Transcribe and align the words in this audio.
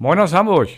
Moin 0.00 0.16
aus 0.20 0.32
Hamburg. 0.32 0.68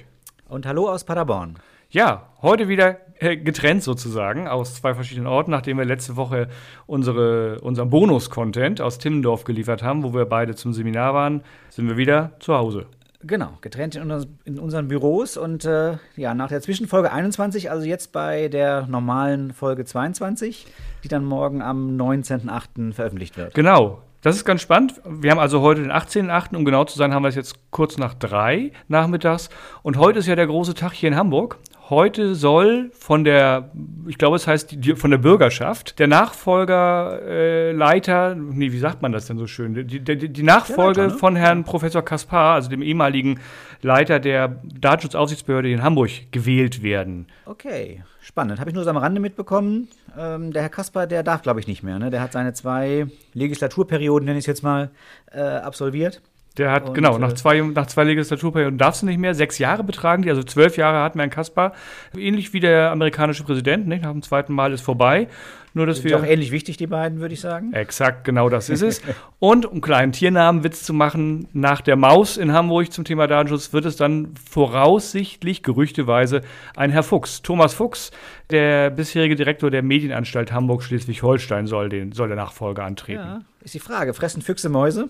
Und 0.49 0.65
hallo 0.65 0.89
aus 0.89 1.05
Paderborn. 1.05 1.59
Ja, 1.91 2.31
heute 2.41 2.69
wieder 2.69 2.97
äh, 3.19 3.37
getrennt 3.37 3.83
sozusagen 3.83 4.49
aus 4.49 4.77
zwei 4.77 4.95
verschiedenen 4.95 5.27
Orten, 5.27 5.51
nachdem 5.51 5.77
wir 5.77 5.85
letzte 5.85 6.17
Woche 6.17 6.49
unsere, 6.87 7.61
unseren 7.61 7.91
Bonus-Content 7.91 8.81
aus 8.81 8.97
Timmendorf 8.97 9.45
geliefert 9.45 9.83
haben, 9.83 10.05
wo 10.05 10.15
wir 10.15 10.25
beide 10.25 10.55
zum 10.55 10.73
Seminar 10.73 11.13
waren, 11.13 11.43
sind 11.69 11.87
wir 11.87 11.99
wieder 11.99 12.33
zu 12.41 12.55
Hause. 12.55 12.87
Genau, 13.23 13.59
getrennt 13.61 13.95
in, 13.95 14.11
unser, 14.11 14.27
in 14.47 14.59
unseren 14.59 14.89
Büros 14.89 15.37
und 15.37 15.67
äh, 15.67 15.99
ja, 16.17 16.33
nach 16.33 16.49
der 16.49 16.63
Zwischenfolge 16.63 17.13
21, 17.13 17.71
also 17.71 17.85
jetzt 17.85 18.13
bei 18.13 18.49
der 18.49 18.87
normalen 18.87 19.53
Folge 19.53 19.85
22, 19.85 20.67
die 21.05 21.09
dann 21.09 21.27
morgen 21.27 21.61
am 21.61 21.95
19.08. 21.99 22.95
veröffentlicht 22.95 23.37
wird. 23.37 23.53
Genau, 23.53 24.01
das 24.23 24.37
ist 24.37 24.45
ganz 24.45 24.61
spannend. 24.61 25.01
Wir 25.05 25.31
haben 25.31 25.39
also 25.39 25.63
heute 25.63 25.83
den 25.83 25.93
18.8. 25.93 26.55
Um 26.55 26.65
genau 26.65 26.85
zu 26.85 26.99
sein, 26.99 27.15
haben 27.15 27.23
wir 27.23 27.29
es 27.29 27.35
jetzt 27.35 27.71
kurz 27.71 27.97
nach 27.97 28.15
drei 28.15 28.73
nachmittags. 28.89 29.49
Und 29.83 29.97
heute 29.97 30.19
ist 30.19 30.27
ja 30.27 30.37
der 30.37 30.47
große 30.47 30.75
Tag 30.75 30.93
hier 30.93 31.09
in 31.09 31.17
Hamburg. 31.17 31.59
Heute 31.91 32.35
soll 32.37 32.93
von 32.95 33.25
der, 33.25 33.73
ich 34.07 34.17
glaube, 34.17 34.37
es 34.37 34.47
heißt 34.47 34.77
die, 34.77 34.95
von 34.95 35.11
der 35.11 35.19
Bürgerschaft, 35.19 35.99
der 35.99 36.07
Nachfolgerleiter, 36.07 38.31
äh, 38.31 38.35
nee, 38.37 38.71
wie 38.71 38.79
sagt 38.79 39.03
man 39.03 39.11
das 39.11 39.27
denn 39.27 39.39
so 39.39 39.49
schön? 39.49 39.75
Die, 39.75 39.99
die, 39.99 40.33
die 40.33 40.43
Nachfolge 40.45 41.01
Leiter, 41.01 41.15
ne? 41.15 41.19
von 41.19 41.35
Herrn 41.35 41.65
Professor 41.65 42.03
Kaspar, 42.03 42.55
also 42.55 42.71
dem 42.71 42.83
ehemaligen 42.83 43.41
Leiter 43.83 44.21
der 44.21 44.61
Datenschutzaufsichtsbehörde 44.63 45.69
in 45.69 45.83
Hamburg, 45.83 46.11
gewählt 46.31 46.85
werden. 46.85 47.27
Okay, 47.45 48.05
spannend. 48.21 48.61
Habe 48.61 48.71
ich 48.71 48.77
nur 48.77 48.85
so 48.85 48.91
am 48.91 48.97
Rande 48.97 49.21
mitbekommen. 49.21 49.89
Ähm, 50.17 50.53
der 50.53 50.63
Herr 50.63 50.69
Kaspar, 50.69 51.09
der 51.09 51.25
darf, 51.25 51.43
glaube 51.43 51.59
ich, 51.59 51.67
nicht 51.67 51.83
mehr. 51.83 51.99
Ne? 51.99 52.11
Der 52.11 52.21
hat 52.21 52.31
seine 52.31 52.53
zwei 52.53 53.09
Legislaturperioden, 53.35 54.27
nenne 54.27 54.39
ich 54.39 54.45
es 54.45 54.47
jetzt 54.47 54.63
mal, 54.63 54.93
äh, 55.33 55.41
absolviert. 55.41 56.23
Der 56.59 56.73
hat, 56.73 56.89
und, 56.89 56.95
genau, 56.95 57.17
nach 57.19 57.33
äh, 57.33 57.35
zwei, 57.35 57.61
nach 57.61 57.87
zwei 57.87 58.05
Legislaturperioden 58.05 58.77
darfst 58.77 59.03
du 59.03 59.07
nicht 59.07 59.19
mehr. 59.19 59.35
Sechs 59.35 59.59
Jahre 59.59 59.85
betragen 59.85 60.23
die, 60.23 60.31
also 60.31 60.43
zwölf 60.43 60.77
Jahre 60.77 61.15
wir 61.15 61.23
einen 61.23 61.31
Kaspar. 61.31 61.73
Ähnlich 62.17 62.53
wie 62.53 62.61
der 62.61 62.91
amerikanische 62.91 63.45
Präsident, 63.45 63.87
nicht? 63.87 64.03
nach 64.03 64.13
dem 64.13 64.23
zweiten 64.23 64.53
Mal 64.53 64.73
ist 64.73 64.81
vorbei. 64.81 65.29
Nur, 65.73 65.87
dass 65.87 65.99
Sind 65.99 66.11
wir. 66.11 66.19
auch 66.19 66.25
ähnlich 66.25 66.51
wichtig, 66.51 66.79
die 66.79 66.89
beiden, 66.89 67.21
würde 67.21 67.33
ich 67.33 67.41
sagen. 67.41 67.73
Exakt, 67.73 68.25
genau 68.25 68.49
das 68.49 68.69
ist 68.69 68.83
es. 68.83 69.01
und 69.39 69.67
um 69.67 69.75
einen 69.75 69.81
kleinen 69.81 70.13
Tiernamenwitz 70.13 70.83
zu 70.83 70.93
machen, 70.93 71.47
nach 71.53 71.81
der 71.81 71.95
Maus 71.95 72.37
in 72.37 72.53
Hamburg 72.53 72.93
zum 72.93 73.05
Thema 73.05 73.29
Datenschutz 73.29 73.73
wird 73.73 73.85
es 73.85 73.95
dann 73.95 74.35
voraussichtlich, 74.35 75.63
gerüchteweise, 75.63 76.41
ein 76.75 76.91
Herr 76.91 77.05
Fuchs. 77.05 77.43
Thomas 77.43 77.73
Fuchs, 77.73 78.11
der 78.51 78.91
bisherige 78.91 79.37
Direktor 79.37 79.71
der 79.71 79.83
Medienanstalt 79.83 80.51
Hamburg-Schleswig-Holstein, 80.51 81.69
soll, 81.69 82.11
soll 82.15 82.27
der 82.27 82.37
Nachfolger 82.37 82.85
antreten. 82.85 83.21
Ja, 83.21 83.41
ist 83.63 83.75
die 83.75 83.79
Frage. 83.79 84.13
Fressen 84.13 84.43
Füchse 84.43 84.69
Mäuse? 84.69 85.09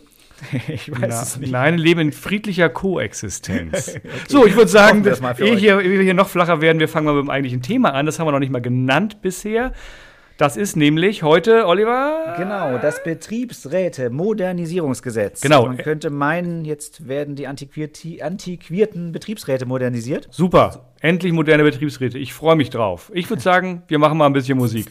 ich 0.68 0.90
weiß 0.90 0.98
Na, 1.00 1.22
es 1.22 1.36
nicht. 1.38 1.52
Nein, 1.52 1.78
leben 1.78 2.00
in 2.00 2.12
friedlicher 2.12 2.68
Koexistenz. 2.68 3.88
okay. 3.96 4.00
So, 4.28 4.46
ich 4.46 4.56
würde 4.56 4.70
sagen, 4.70 5.02
dass, 5.02 5.20
ehe, 5.38 5.56
hier, 5.56 5.80
ehe 5.80 5.90
wir 5.90 6.02
hier 6.02 6.14
noch 6.14 6.28
flacher 6.28 6.60
werden, 6.60 6.80
wir 6.80 6.88
fangen 6.88 7.06
mal 7.06 7.14
mit 7.14 7.24
dem 7.24 7.30
eigentlichen 7.30 7.62
Thema 7.62 7.94
an. 7.94 8.06
Das 8.06 8.18
haben 8.18 8.26
wir 8.26 8.32
noch 8.32 8.38
nicht 8.38 8.52
mal 8.52 8.62
genannt 8.62 9.22
bisher. 9.22 9.72
Das 10.40 10.56
ist 10.56 10.74
nämlich 10.74 11.22
heute, 11.22 11.66
Oliver. 11.66 12.34
Genau, 12.38 12.78
das 12.78 13.04
Betriebsräte-Modernisierungsgesetz. 13.04 15.42
Genau. 15.42 15.66
Man 15.66 15.76
könnte 15.76 16.08
meinen, 16.08 16.64
jetzt 16.64 17.08
werden 17.08 17.36
die 17.36 17.46
antiquierten 17.46 19.12
Betriebsräte 19.12 19.66
modernisiert. 19.66 20.28
Super, 20.30 20.86
endlich 21.00 21.34
moderne 21.34 21.62
Betriebsräte. 21.62 22.18
Ich 22.18 22.32
freue 22.32 22.56
mich 22.56 22.70
drauf. 22.70 23.12
Ich 23.12 23.28
würde 23.28 23.42
sagen, 23.42 23.82
wir 23.88 23.98
machen 23.98 24.16
mal 24.16 24.24
ein 24.24 24.32
bisschen 24.32 24.56
Musik. 24.56 24.90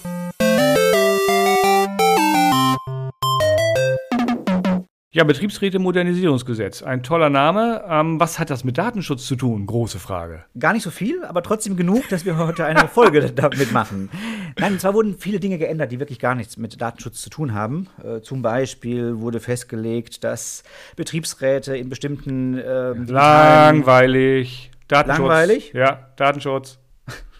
Ja, 5.13 5.25
Betriebsräte-Modernisierungsgesetz. 5.25 6.83
Ein 6.83 7.03
toller 7.03 7.29
Name. 7.29 7.83
Ähm, 7.85 8.17
was 8.17 8.39
hat 8.39 8.49
das 8.49 8.63
mit 8.63 8.77
Datenschutz 8.77 9.27
zu 9.27 9.35
tun? 9.35 9.65
Große 9.65 9.99
Frage. 9.99 10.45
Gar 10.57 10.71
nicht 10.71 10.83
so 10.83 10.89
viel, 10.89 11.25
aber 11.25 11.43
trotzdem 11.43 11.75
genug, 11.75 12.07
dass 12.07 12.23
wir 12.23 12.37
heute 12.37 12.63
eine 12.63 12.87
Folge 12.93 13.29
damit 13.29 13.73
machen. 13.73 14.09
Nein, 14.57 14.71
und 14.71 14.79
zwar 14.79 14.93
wurden 14.93 15.17
viele 15.17 15.41
Dinge 15.41 15.57
geändert, 15.57 15.91
die 15.91 15.99
wirklich 15.99 16.17
gar 16.17 16.33
nichts 16.33 16.55
mit 16.55 16.79
Datenschutz 16.79 17.21
zu 17.21 17.29
tun 17.29 17.53
haben. 17.53 17.87
Äh, 18.01 18.21
zum 18.21 18.41
Beispiel 18.41 19.19
wurde 19.19 19.41
festgelegt, 19.41 20.23
dass 20.23 20.63
Betriebsräte 20.95 21.75
in 21.75 21.89
bestimmten. 21.89 22.57
Äh, 22.57 22.93
Langweilig. 22.93 24.71
Datenschutz. 24.87 25.19
Langweilig? 25.19 25.73
Ja, 25.73 26.07
Datenschutz. 26.15 26.79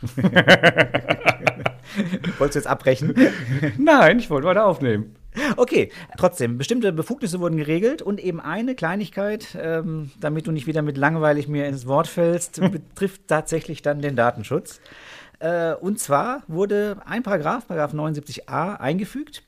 Wolltest 2.37 2.55
du 2.55 2.59
jetzt 2.59 2.67
abbrechen? 2.67 3.15
Nein, 3.77 4.19
ich 4.19 4.29
wollte 4.29 4.45
weiter 4.45 4.65
aufnehmen. 4.65 5.15
Okay, 5.55 5.91
trotzdem, 6.17 6.57
bestimmte 6.57 6.91
Befugnisse 6.91 7.39
wurden 7.39 7.57
geregelt 7.57 8.01
und 8.01 8.19
eben 8.19 8.41
eine 8.41 8.75
Kleinigkeit, 8.75 9.57
ähm, 9.59 10.11
damit 10.19 10.47
du 10.47 10.51
nicht 10.51 10.67
wieder 10.67 10.81
mit 10.81 10.97
langweilig 10.97 11.47
mir 11.47 11.67
ins 11.67 11.87
Wort 11.87 12.07
fällst, 12.07 12.59
betrifft 12.71 13.27
tatsächlich 13.27 13.81
dann 13.81 14.01
den 14.01 14.15
Datenschutz. 14.15 14.81
Äh, 15.41 15.73
und 15.73 15.99
zwar 15.99 16.43
wurde 16.47 16.97
ein 17.05 17.23
Paragraph, 17.23 17.67
Paragraph 17.67 17.93
79a, 17.93 18.77
eingefügt, 18.77 19.41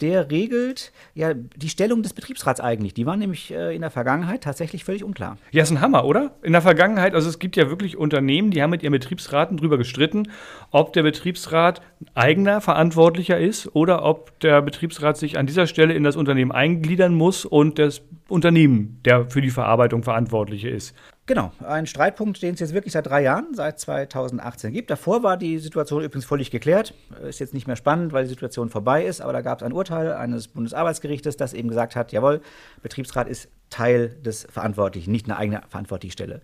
der 0.00 0.30
regelt 0.30 0.92
ja 1.14 1.32
die 1.32 1.70
Stellung 1.70 2.02
des 2.02 2.12
Betriebsrats 2.12 2.60
eigentlich. 2.60 2.92
Die 2.92 3.06
war 3.06 3.16
nämlich 3.16 3.50
äh, 3.52 3.74
in 3.74 3.80
der 3.80 3.90
Vergangenheit 3.90 4.42
tatsächlich 4.42 4.84
völlig 4.84 5.02
unklar. 5.02 5.38
Ja, 5.50 5.62
ist 5.62 5.70
ein 5.70 5.80
Hammer, 5.80 6.04
oder? 6.04 6.32
In 6.42 6.52
der 6.52 6.60
Vergangenheit, 6.60 7.14
also 7.14 7.30
es 7.30 7.38
gibt 7.38 7.56
ja 7.56 7.70
wirklich 7.70 7.96
Unternehmen, 7.96 8.50
die 8.50 8.62
haben 8.62 8.70
mit 8.70 8.82
ihren 8.82 8.92
Betriebsraten 8.92 9.56
drüber 9.56 9.78
gestritten, 9.78 10.30
ob 10.70 10.92
der 10.92 11.02
Betriebsrat 11.02 11.80
eigener 12.14 12.60
Verantwortlicher 12.60 13.38
ist 13.38 13.74
oder 13.74 14.04
ob 14.04 14.38
der 14.40 14.60
Betriebsrat 14.60 15.16
sich 15.16 15.38
an 15.38 15.46
dieser 15.46 15.66
Stelle 15.66 15.94
in 15.94 16.04
das 16.04 16.16
Unternehmen 16.16 16.52
eingliedern 16.52 17.14
muss 17.14 17.46
und 17.46 17.78
das 17.78 18.02
Unternehmen, 18.28 19.00
der 19.04 19.30
für 19.30 19.40
die 19.40 19.50
Verarbeitung 19.50 20.02
Verantwortliche 20.02 20.68
ist. 20.68 20.94
Genau, 21.26 21.52
ein 21.66 21.86
Streitpunkt, 21.86 22.42
den 22.42 22.54
es 22.54 22.60
jetzt 22.60 22.72
wirklich 22.72 22.92
seit 22.92 23.06
drei 23.06 23.22
Jahren, 23.22 23.54
seit 23.54 23.78
2018 23.80 24.72
gibt. 24.72 24.90
Davor 24.90 25.22
war 25.22 25.36
die 25.36 25.58
Situation 25.58 26.02
übrigens 26.02 26.24
völlig 26.24 26.50
geklärt. 26.50 26.94
Ist 27.26 27.38
jetzt 27.38 27.52
nicht 27.52 27.66
mehr 27.66 27.76
spannend, 27.76 28.12
weil 28.12 28.24
die 28.24 28.30
Situation 28.30 28.70
vorbei 28.70 29.04
ist, 29.04 29.20
aber 29.20 29.32
da 29.32 29.42
gab 29.42 29.58
es 29.58 29.66
ein 29.66 29.72
Urteil 29.72 30.12
eines 30.12 30.48
Bundesarbeitsgerichtes, 30.48 31.36
das 31.36 31.52
eben 31.52 31.68
gesagt 31.68 31.96
hat, 31.96 32.12
jawohl, 32.12 32.40
Betriebsrat 32.82 33.28
ist 33.28 33.48
Teil 33.68 34.08
des 34.24 34.46
Verantwortlichen, 34.50 35.10
nicht 35.10 35.26
eine 35.26 35.36
eigene 35.36 35.60
verantwortliche 35.68 36.12
Stelle. 36.12 36.40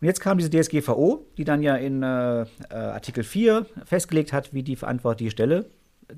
Und 0.00 0.06
jetzt 0.06 0.20
kam 0.20 0.38
diese 0.38 0.50
DSGVO, 0.50 1.26
die 1.36 1.44
dann 1.44 1.62
ja 1.62 1.76
in 1.76 2.02
äh, 2.02 2.42
äh 2.42 2.46
Artikel 2.70 3.22
4 3.22 3.66
festgelegt 3.84 4.32
hat, 4.32 4.52
wie 4.52 4.64
die 4.64 4.74
verantwortliche 4.74 5.30
Stelle 5.30 5.66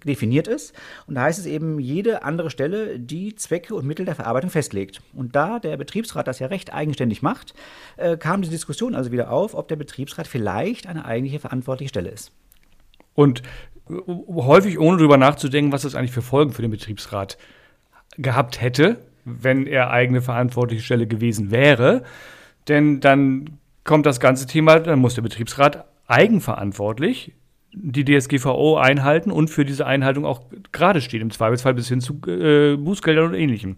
definiert 0.05 0.49
ist. 0.49 0.75
Und 1.07 1.15
da 1.15 1.23
heißt 1.23 1.39
es 1.39 1.47
eben, 1.47 1.79
jede 1.79 2.23
andere 2.23 2.51
Stelle, 2.51 2.99
die 2.99 3.35
Zwecke 3.35 3.75
und 3.75 3.87
Mittel 3.87 4.07
der 4.07 4.15
Verarbeitung 4.15 4.51
festlegt. 4.51 5.01
Und 5.15 5.37
da 5.37 5.59
der 5.59 5.77
Betriebsrat 5.77 6.27
das 6.27 6.39
ja 6.39 6.49
recht 6.49 6.73
eigenständig 6.73 7.23
macht, 7.23 7.55
äh, 7.97 8.17
kam 8.17 8.43
die 8.43 8.49
Diskussion 8.49 8.95
also 8.95 9.13
wieder 9.13 9.31
auf, 9.31 9.55
ob 9.55 9.69
der 9.69 9.77
Betriebsrat 9.77 10.27
vielleicht 10.27 10.87
eine 10.87 11.05
eigentliche 11.05 11.41
verantwortliche 11.41 11.89
Stelle 11.89 12.11
ist. 12.11 12.33
Und 13.15 13.43
äh, 13.89 13.95
häufig 14.07 14.79
ohne 14.79 14.99
darüber 14.99 15.17
nachzudenken, 15.17 15.73
was 15.73 15.83
das 15.83 15.95
eigentlich 15.95 16.13
für 16.13 16.23
Folgen 16.23 16.53
für 16.53 16.63
den 16.63 16.71
Betriebsrat 16.71 17.39
gehabt 18.19 18.61
hätte, 18.61 18.99
wenn 19.25 19.67
er 19.67 19.91
eigene 19.91 20.23
verantwortliche 20.23 20.83
Stelle 20.83 21.07
gewesen 21.07 21.51
wäre. 21.51 22.05
Denn 22.69 23.01
dann 23.01 23.59
kommt 23.85 24.07
das 24.07 24.21
ganze 24.21 24.47
Thema, 24.47 24.81
dann 24.81 24.99
muss 24.99 25.15
der 25.15 25.23
Betriebsrat 25.23 25.85
eigenverantwortlich 26.07 27.33
die 27.79 28.05
DSGVO 28.05 28.79
einhalten 28.79 29.31
und 29.31 29.49
für 29.49 29.65
diese 29.65 29.87
Einhaltung 29.87 30.25
auch 30.25 30.43
gerade 30.73 31.01
stehen, 31.01 31.21
im 31.21 31.31
Zweifelsfall 31.31 31.75
bis 31.75 31.89
hin 31.89 32.01
zu 32.01 32.15
äh, 32.27 32.77
Bußgeldern 32.77 33.27
und 33.27 33.35
ähnlichem. 33.35 33.77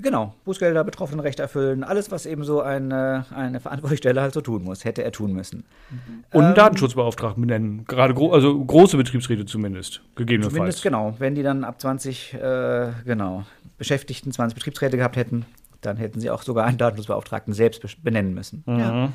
Genau, 0.00 0.34
Bußgelder, 0.44 0.84
Betroffenenrecht 0.84 1.38
erfüllen, 1.38 1.84
alles, 1.84 2.10
was 2.10 2.24
eben 2.24 2.44
so 2.44 2.62
eine, 2.62 3.26
eine 3.34 3.60
Verantwortungsstelle 3.60 4.22
halt 4.22 4.32
so 4.32 4.40
tun 4.40 4.64
muss, 4.64 4.84
hätte 4.84 5.04
er 5.04 5.12
tun 5.12 5.32
müssen. 5.32 5.64
Und 6.30 6.40
einen 6.40 6.52
ähm, 6.52 6.56
Datenschutzbeauftragten 6.56 7.42
benennen, 7.42 7.84
gerade 7.86 8.14
gro 8.14 8.32
also 8.32 8.58
große 8.58 8.96
Betriebsräte 8.96 9.44
zumindest, 9.44 10.00
gegebenenfalls. 10.14 10.54
Zumindest, 10.54 10.82
genau, 10.82 11.14
wenn 11.18 11.34
die 11.34 11.42
dann 11.42 11.64
ab 11.64 11.78
20, 11.78 12.34
äh, 12.34 12.92
genau, 13.04 13.44
Beschäftigten 13.76 14.32
20 14.32 14.54
Betriebsräte 14.54 14.96
gehabt 14.96 15.16
hätten, 15.16 15.44
dann 15.82 15.96
hätten 15.98 16.20
sie 16.20 16.30
auch 16.30 16.42
sogar 16.42 16.64
einen 16.64 16.78
Datenschutzbeauftragten 16.78 17.52
selbst 17.52 17.82
benennen 18.02 18.32
müssen. 18.32 18.62
Mhm. 18.66 18.78
Ja. 18.78 19.08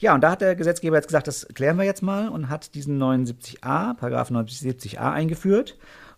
Ja, 0.00 0.14
und 0.14 0.22
da 0.22 0.30
hat 0.30 0.40
der 0.40 0.56
Gesetzgeber 0.56 0.96
jetzt 0.96 1.08
gesagt, 1.08 1.28
das 1.28 1.46
klären 1.54 1.76
wir 1.76 1.84
jetzt 1.84 2.02
mal 2.02 2.28
und 2.28 2.48
hat 2.48 2.74
diesen 2.74 3.00
79a, 3.00 3.94
Paragraph 3.94 4.30
79a 4.30 5.12
eingeführt. 5.12 5.76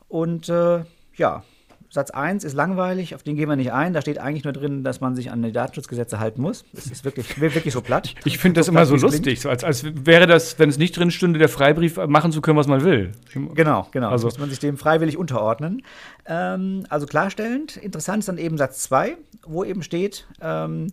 Und 0.08 0.48
äh, 0.48 0.84
ja, 1.16 1.42
Satz 1.90 2.10
1 2.10 2.44
ist 2.44 2.54
langweilig, 2.54 3.14
auf 3.14 3.22
den 3.22 3.36
gehen 3.36 3.48
wir 3.48 3.56
nicht 3.56 3.72
ein. 3.72 3.92
Da 3.92 4.00
steht 4.00 4.18
eigentlich 4.18 4.44
nur 4.44 4.52
drin, 4.52 4.84
dass 4.84 5.00
man 5.00 5.16
sich 5.16 5.30
an 5.30 5.42
die 5.42 5.52
Datenschutzgesetze 5.52 6.20
halten 6.20 6.40
muss. 6.40 6.64
Das 6.72 6.86
ist 6.86 7.04
wirklich, 7.04 7.38
wirklich 7.40 7.74
so 7.74 7.82
platt. 7.82 8.14
Ich 8.24 8.38
finde 8.38 8.60
das 8.60 8.66
so 8.66 8.72
immer 8.72 8.86
so 8.86 8.96
lustig, 8.96 9.40
so 9.40 9.50
als, 9.50 9.64
als 9.64 9.84
wäre 9.84 10.26
das, 10.28 10.58
wenn 10.60 10.70
es 10.70 10.78
nicht 10.78 10.96
drin 10.96 11.10
stünde, 11.10 11.40
der 11.40 11.50
Freibrief 11.50 11.98
machen 12.06 12.30
zu 12.30 12.40
können, 12.40 12.56
was 12.56 12.68
man 12.68 12.84
will. 12.84 13.12
Genau, 13.54 13.88
genau. 13.90 14.08
Also 14.08 14.26
muss 14.26 14.38
man 14.38 14.48
sich 14.48 14.60
dem 14.60 14.78
freiwillig 14.78 15.18
unterordnen. 15.18 15.82
Ähm, 16.24 16.86
also 16.88 17.06
klarstellend. 17.06 17.76
Interessant 17.76 18.20
ist 18.20 18.28
dann 18.28 18.38
eben 18.38 18.56
Satz 18.56 18.84
2, 18.84 19.16
wo 19.44 19.64
eben 19.64 19.82
steht, 19.82 20.26
ähm, 20.40 20.92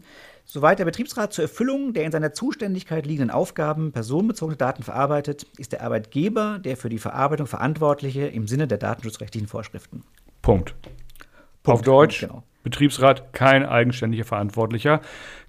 Soweit 0.51 0.79
der 0.79 0.85
Betriebsrat 0.85 1.31
zur 1.31 1.43
Erfüllung 1.43 1.93
der 1.93 2.05
in 2.05 2.11
seiner 2.11 2.33
Zuständigkeit 2.33 3.05
liegenden 3.05 3.29
Aufgaben 3.29 3.91
personenbezogene 3.91 4.57
Daten 4.57 4.81
verarbeitet, 4.81 5.45
ist 5.59 5.73
der 5.73 5.83
Arbeitgeber 5.83 6.57
der 6.57 6.75
für 6.75 6.89
die 6.89 6.97
Verarbeitung 6.97 7.45
Verantwortliche 7.45 8.25
im 8.25 8.47
Sinne 8.47 8.67
der 8.67 8.79
datenschutzrechtlichen 8.79 9.47
Vorschriften. 9.47 10.01
Punkt. 10.41 10.73
Punkt. 11.61 11.67
Auf 11.67 11.81
Deutsch, 11.83 12.21
genau. 12.21 12.41
Betriebsrat 12.63 13.31
kein 13.31 13.63
eigenständiger 13.63 14.23
Verantwortlicher, 14.23 15.01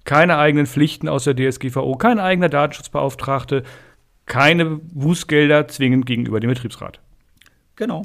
keine 0.03 0.37
eigenen 0.37 0.67
Pflichten 0.67 1.09
aus 1.09 1.23
der 1.23 1.35
DSGVO, 1.35 1.95
kein 1.95 2.19
eigener 2.19 2.49
Datenschutzbeauftragte, 2.49 3.63
keine 4.27 4.65
Bußgelder 4.65 5.67
zwingend 5.67 6.05
gegenüber 6.05 6.39
dem 6.39 6.51
Betriebsrat. 6.51 6.99
Genau. 7.75 8.03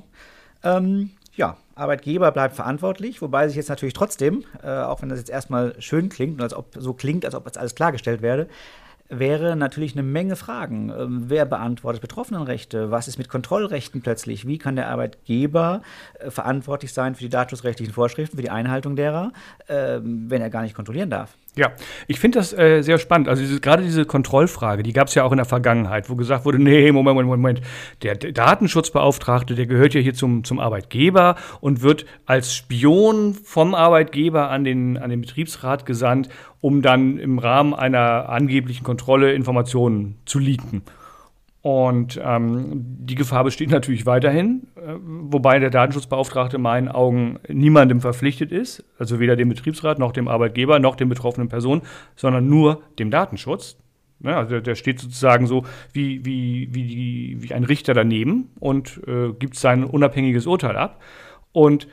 Ähm, 0.64 1.10
ja, 1.34 1.58
Arbeitgeber 1.76 2.32
bleibt 2.32 2.56
verantwortlich, 2.56 3.20
wobei 3.20 3.46
sich 3.46 3.56
jetzt 3.56 3.68
natürlich 3.68 3.92
trotzdem, 3.92 4.44
äh, 4.62 4.68
auch 4.68 5.02
wenn 5.02 5.10
das 5.10 5.18
jetzt 5.18 5.30
erstmal 5.30 5.80
schön 5.80 6.08
klingt 6.08 6.34
und 6.34 6.42
als 6.42 6.54
ob 6.54 6.68
so 6.76 6.94
klingt, 6.94 7.24
als 7.24 7.34
ob 7.34 7.44
jetzt 7.44 7.58
alles 7.58 7.74
klargestellt 7.74 8.22
werde, 8.22 8.48
wäre 9.08 9.56
natürlich 9.56 9.92
eine 9.92 10.02
Menge 10.02 10.36
Fragen. 10.36 10.90
Ähm, 10.90 11.24
wer 11.28 11.44
beantwortet 11.44 12.00
Betroffenenrechte? 12.00 12.90
Was 12.90 13.08
ist 13.08 13.18
mit 13.18 13.28
Kontrollrechten 13.28 14.02
plötzlich? 14.02 14.46
Wie 14.46 14.58
kann 14.58 14.76
der 14.76 14.88
Arbeitgeber 14.88 15.82
äh, 16.18 16.30
verantwortlich 16.30 16.92
sein 16.92 17.14
für 17.14 17.22
die 17.22 17.28
datenschutzrechtlichen 17.28 17.94
Vorschriften, 17.94 18.36
für 18.36 18.42
die 18.42 18.50
Einhaltung 18.50 18.96
derer, 18.96 19.32
äh, 19.66 19.98
wenn 20.02 20.42
er 20.42 20.50
gar 20.50 20.62
nicht 20.62 20.74
kontrollieren 20.74 21.10
darf? 21.10 21.36
Ja, 21.56 21.72
ich 22.06 22.20
finde 22.20 22.38
das 22.38 22.52
äh, 22.52 22.82
sehr 22.82 22.98
spannend. 22.98 23.28
Also 23.28 23.40
diese, 23.40 23.60
gerade 23.60 23.82
diese 23.82 24.04
Kontrollfrage, 24.04 24.82
die 24.82 24.92
gab 24.92 25.08
es 25.08 25.14
ja 25.14 25.24
auch 25.24 25.32
in 25.32 25.38
der 25.38 25.46
Vergangenheit, 25.46 26.10
wo 26.10 26.14
gesagt 26.14 26.44
wurde, 26.44 26.58
nee, 26.58 26.92
Moment, 26.92 27.14
Moment, 27.14 27.28
Moment, 27.28 27.60
der 28.02 28.14
Datenschutzbeauftragte, 28.14 29.54
der 29.54 29.64
gehört 29.64 29.94
ja 29.94 30.00
hier 30.02 30.12
zum, 30.12 30.44
zum 30.44 30.60
Arbeitgeber 30.60 31.36
und 31.62 31.80
wird 31.80 32.04
als 32.26 32.54
Spion 32.54 33.32
vom 33.32 33.74
Arbeitgeber 33.74 34.50
an 34.50 34.64
den, 34.64 34.98
an 34.98 35.08
den 35.08 35.22
Betriebsrat 35.22 35.86
gesandt, 35.86 36.28
um 36.66 36.82
dann 36.82 37.16
im 37.18 37.38
Rahmen 37.38 37.74
einer 37.74 38.28
angeblichen 38.28 38.82
Kontrolle 38.82 39.32
Informationen 39.34 40.16
zu 40.24 40.40
leaken. 40.40 40.82
Und 41.62 42.20
ähm, 42.20 42.72
die 42.74 43.14
Gefahr 43.14 43.44
besteht 43.44 43.70
natürlich 43.70 44.04
weiterhin, 44.04 44.66
äh, 44.74 44.94
wobei 45.00 45.60
der 45.60 45.70
Datenschutzbeauftragte 45.70 46.56
in 46.56 46.62
meinen 46.62 46.88
Augen 46.88 47.38
niemandem 47.46 48.00
verpflichtet 48.00 48.50
ist, 48.50 48.84
also 48.98 49.20
weder 49.20 49.36
dem 49.36 49.48
Betriebsrat 49.48 50.00
noch 50.00 50.10
dem 50.10 50.26
Arbeitgeber 50.26 50.80
noch 50.80 50.96
den 50.96 51.08
betroffenen 51.08 51.48
Personen, 51.48 51.82
sondern 52.16 52.48
nur 52.48 52.82
dem 52.98 53.12
Datenschutz. 53.12 53.76
Ja, 54.18 54.38
also 54.38 54.58
der 54.58 54.74
steht 54.74 54.98
sozusagen 54.98 55.46
so 55.46 55.64
wie, 55.92 56.24
wie, 56.24 56.70
wie, 56.72 56.82
die, 56.82 57.36
wie 57.42 57.54
ein 57.54 57.62
Richter 57.62 57.94
daneben 57.94 58.50
und 58.58 59.00
äh, 59.06 59.32
gibt 59.38 59.54
sein 59.54 59.84
unabhängiges 59.84 60.48
Urteil 60.48 60.76
ab. 60.76 61.00
Und 61.52 61.86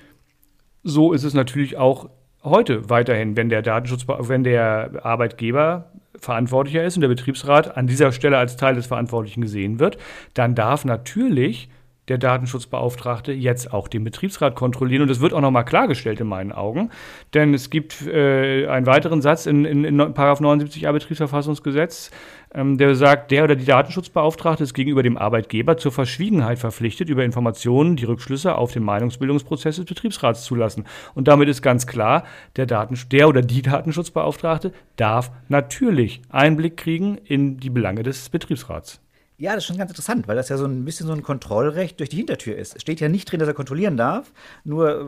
so 0.82 1.14
ist 1.14 1.26
es 1.26 1.36
natürlich 1.36 1.78
auch 1.78 2.10
heute 2.44 2.90
weiterhin, 2.90 3.36
wenn 3.36 3.50
der 3.50 3.62
Datenschutz, 3.62 4.06
wenn 4.08 4.44
der 4.44 5.02
Arbeitgeber 5.04 5.86
verantwortlicher 6.20 6.84
ist 6.84 6.96
und 6.96 7.02
der 7.02 7.10
Betriebsrat 7.10 7.76
an 7.76 7.88
dieser 7.88 8.12
Stelle 8.12 8.38
als 8.38 8.56
Teil 8.58 8.76
des 8.76 8.88
Verantwortlichen 8.88 9.42
gesehen 9.42 9.80
wird, 9.80 9.98
dann 10.34 10.56
darf 10.56 10.86
natürlich 10.86 11.70
der 12.10 12.18
Datenschutzbeauftragte 12.18 13.32
jetzt 13.32 13.74
auch 13.74 13.88
den 13.88 14.04
Betriebsrat 14.04 14.56
kontrollieren. 14.56 15.04
Und 15.04 15.08
das 15.08 15.22
wird 15.22 15.34
auch 15.34 15.42
nochmal 15.42 15.66
klargestellt 15.66 16.20
in 16.20 16.28
meinen 16.28 16.52
Augen. 16.52 16.90
Denn 17.34 17.54
es 17.54 17.70
gibt 17.70 18.06
äh, 18.06 18.68
einen 18.68 18.86
weiteren 18.86 19.22
Satz 19.22 19.46
in, 19.46 19.66
in, 19.66 19.86
in 19.86 20.02
79a 20.02 20.92
Betriebsverfassungsgesetz, 20.92 22.12
ähm, 22.54 22.78
der 22.78 22.96
sagt, 22.96 23.32
der 23.32 23.46
oder 23.46 23.56
die 23.56 23.66
Datenschutzbeauftragte 23.66 24.64
ist 24.64 24.74
gegenüber 24.74 25.02
dem 25.02 25.18
Arbeitgeber 25.18 25.78
zur 25.78 25.92
Verschwiegenheit 25.92 26.60
verpflichtet, 26.60 27.10
über 27.10 27.24
Informationen, 27.24 27.96
die 27.96 28.06
Rückschlüsse 28.06 28.56
auf 28.56 28.74
den 28.74 28.84
Meinungsbildungsprozess 28.84 29.78
des 29.78 29.86
Betriebsrats 29.86 30.44
zu 30.44 30.56
lassen. 30.56 30.86
Und 31.16 31.28
damit 31.28 31.48
ist 31.48 31.62
ganz 31.62 31.88
klar, 31.88 32.26
der, 32.58 32.66
Datensch 32.66 33.08
der 33.10 33.30
oder 33.30 33.42
die 33.42 33.62
Datenschutzbeauftragte 33.62 34.74
darf 34.98 35.32
natürlich 35.48 36.22
Einblick 36.30 36.78
kriegen 36.78 37.18
in 37.18 37.58
die 37.58 37.70
Belange 37.70 38.04
des 38.04 38.30
Betriebsrats. 38.30 39.03
Ja, 39.38 39.56
das 39.56 39.64
ist 39.64 39.68
schon 39.68 39.78
ganz 39.78 39.90
interessant, 39.90 40.28
weil 40.28 40.36
das 40.36 40.50
ja 40.50 40.58
so 40.58 40.66
ein 40.66 40.86
bisschen 40.86 41.08
so 41.08 41.14
ein 41.14 41.24
Kontrollrecht 41.24 42.00
durch 42.00 42.10
die 42.10 42.18
Hintertür 42.18 42.56
ist. 42.56 42.76
Es 42.76 42.82
steht 42.82 43.00
ja 43.00 43.10
nicht 43.10 43.32
drin, 43.32 43.40
dass 43.40 43.48
er 43.48 43.56
kontrollieren 43.56 43.98
darf. 43.98 44.32
Nur, 44.64 44.90
äh, 44.90 45.04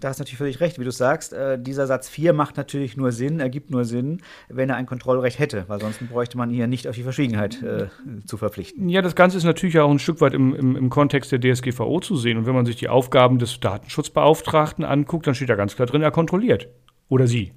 da 0.00 0.08
hast 0.08 0.18
du 0.18 0.22
natürlich 0.22 0.38
völlig 0.38 0.60
recht, 0.60 0.78
wie 0.78 0.84
du 0.84 0.92
sagst, 0.92 1.32
äh, 1.32 1.58
dieser 1.58 1.86
Satz 1.86 2.08
4 2.08 2.34
macht 2.34 2.58
natürlich 2.58 2.96
nur 2.98 3.10
Sinn, 3.10 3.40
ergibt 3.40 3.70
nur 3.70 3.86
Sinn, 3.86 4.20
wenn 4.48 4.68
er 4.68 4.76
ein 4.76 4.86
Kontrollrecht 4.86 5.38
hätte, 5.38 5.64
weil 5.68 5.80
sonst 5.80 6.06
bräuchte 6.10 6.36
man 6.36 6.50
ihn 6.50 6.58
ja 6.58 6.66
nicht 6.66 6.88
auf 6.88 6.94
die 6.94 7.02
Verschwiegenheit 7.02 7.62
äh, 7.62 7.86
zu 8.26 8.36
verpflichten. 8.36 8.88
Ja, 8.90 9.00
das 9.00 9.14
Ganze 9.14 9.38
ist 9.38 9.44
natürlich 9.44 9.78
auch 9.78 9.90
ein 9.90 9.98
Stück 9.98 10.20
weit 10.20 10.34
im, 10.34 10.54
im, 10.54 10.76
im 10.76 10.90
Kontext 10.90 11.32
der 11.32 11.40
DSGVO 11.40 12.00
zu 12.00 12.16
sehen. 12.16 12.36
Und 12.36 12.46
wenn 12.46 12.54
man 12.54 12.66
sich 12.66 12.76
die 12.76 12.88
Aufgaben 12.88 13.38
des 13.38 13.60
Datenschutzbeauftragten 13.60 14.84
anguckt, 14.84 15.26
dann 15.26 15.34
steht 15.34 15.48
da 15.48 15.54
ganz 15.54 15.74
klar 15.74 15.86
drin, 15.86 16.02
er 16.02 16.10
kontrolliert. 16.10 16.68
Oder 17.08 17.26
sie, 17.26 17.52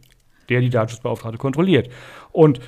der 0.49 0.61
die 0.61 0.69
Datenschutzbeauftragte 0.69 1.37
kontrolliert. 1.37 1.89
Und 2.31 2.61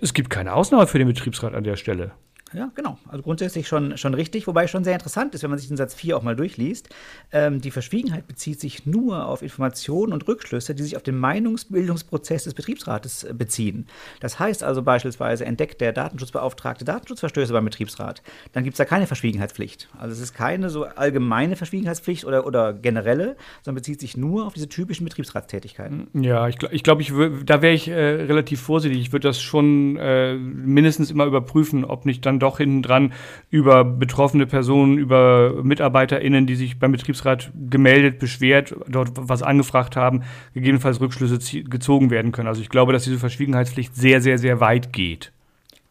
es 0.00 0.14
gibt 0.14 0.30
keine 0.30 0.54
Ausnahme 0.54 0.86
für 0.86 0.98
den 0.98 1.08
Betriebsrat 1.08 1.54
an 1.54 1.64
der 1.64 1.76
Stelle. 1.76 2.12
Ja, 2.52 2.70
genau. 2.74 2.98
Also 3.08 3.22
grundsätzlich 3.22 3.68
schon, 3.68 3.98
schon 3.98 4.14
richtig, 4.14 4.46
wobei 4.46 4.66
schon 4.66 4.84
sehr 4.84 4.94
interessant 4.94 5.34
ist, 5.34 5.42
wenn 5.42 5.50
man 5.50 5.58
sich 5.58 5.68
den 5.68 5.76
Satz 5.76 5.94
4 5.94 6.16
auch 6.16 6.22
mal 6.22 6.36
durchliest. 6.36 6.88
Ähm, 7.32 7.60
die 7.60 7.70
Verschwiegenheit 7.70 8.26
bezieht 8.26 8.60
sich 8.60 8.86
nur 8.86 9.26
auf 9.26 9.42
Informationen 9.42 10.12
und 10.12 10.26
Rückschlüsse, 10.26 10.74
die 10.74 10.82
sich 10.82 10.96
auf 10.96 11.02
den 11.02 11.18
Meinungsbildungsprozess 11.18 12.44
des 12.44 12.54
Betriebsrates 12.54 13.24
äh, 13.24 13.34
beziehen. 13.34 13.86
Das 14.20 14.38
heißt 14.38 14.62
also 14.62 14.82
beispielsweise, 14.82 15.44
entdeckt 15.44 15.80
der 15.80 15.92
Datenschutzbeauftragte 15.92 16.84
Datenschutzverstöße 16.84 17.52
beim 17.52 17.64
Betriebsrat, 17.64 18.22
dann 18.52 18.64
gibt 18.64 18.74
es 18.74 18.78
da 18.78 18.84
keine 18.84 19.06
Verschwiegenheitspflicht. 19.06 19.88
Also 19.98 20.12
es 20.12 20.20
ist 20.20 20.34
keine 20.34 20.70
so 20.70 20.84
allgemeine 20.84 21.56
Verschwiegenheitspflicht 21.56 22.24
oder, 22.24 22.46
oder 22.46 22.72
generelle, 22.72 23.36
sondern 23.62 23.76
bezieht 23.76 24.00
sich 24.00 24.16
nur 24.16 24.46
auf 24.46 24.54
diese 24.54 24.68
typischen 24.68 25.04
Betriebsratstätigkeiten. 25.04 26.08
Ja, 26.14 26.48
ich 26.48 26.58
glaube, 26.58 26.74
ich 26.74 26.82
glaub, 26.82 27.00
ich 27.00 27.12
da 27.44 27.62
wäre 27.62 27.74
ich 27.74 27.88
äh, 27.88 27.94
relativ 27.94 28.60
vorsichtig. 28.60 29.00
Ich 29.00 29.12
würde 29.12 29.28
das 29.28 29.40
schon 29.40 29.96
äh, 29.96 30.34
mindestens 30.34 31.10
immer 31.10 31.26
überprüfen, 31.26 31.84
ob 31.84 32.06
nicht 32.06 32.24
dann 32.24 32.37
doch 32.38 32.58
hinten 32.58 32.82
dran 32.82 33.12
über 33.50 33.84
betroffene 33.84 34.46
Personen, 34.46 34.98
über 34.98 35.62
MitarbeiterInnen, 35.62 36.46
die 36.46 36.56
sich 36.56 36.78
beim 36.78 36.92
Betriebsrat 36.92 37.50
gemeldet, 37.70 38.18
beschwert, 38.18 38.74
dort 38.88 39.10
was 39.14 39.42
angefragt 39.42 39.96
haben, 39.96 40.22
gegebenenfalls 40.54 41.00
Rückschlüsse 41.00 41.38
gezogen 41.64 42.10
werden 42.10 42.32
können. 42.32 42.48
Also 42.48 42.60
ich 42.60 42.68
glaube, 42.68 42.92
dass 42.92 43.04
diese 43.04 43.18
Verschwiegenheitspflicht 43.18 43.94
sehr, 43.94 44.20
sehr, 44.20 44.38
sehr 44.38 44.60
weit 44.60 44.92
geht. 44.92 45.32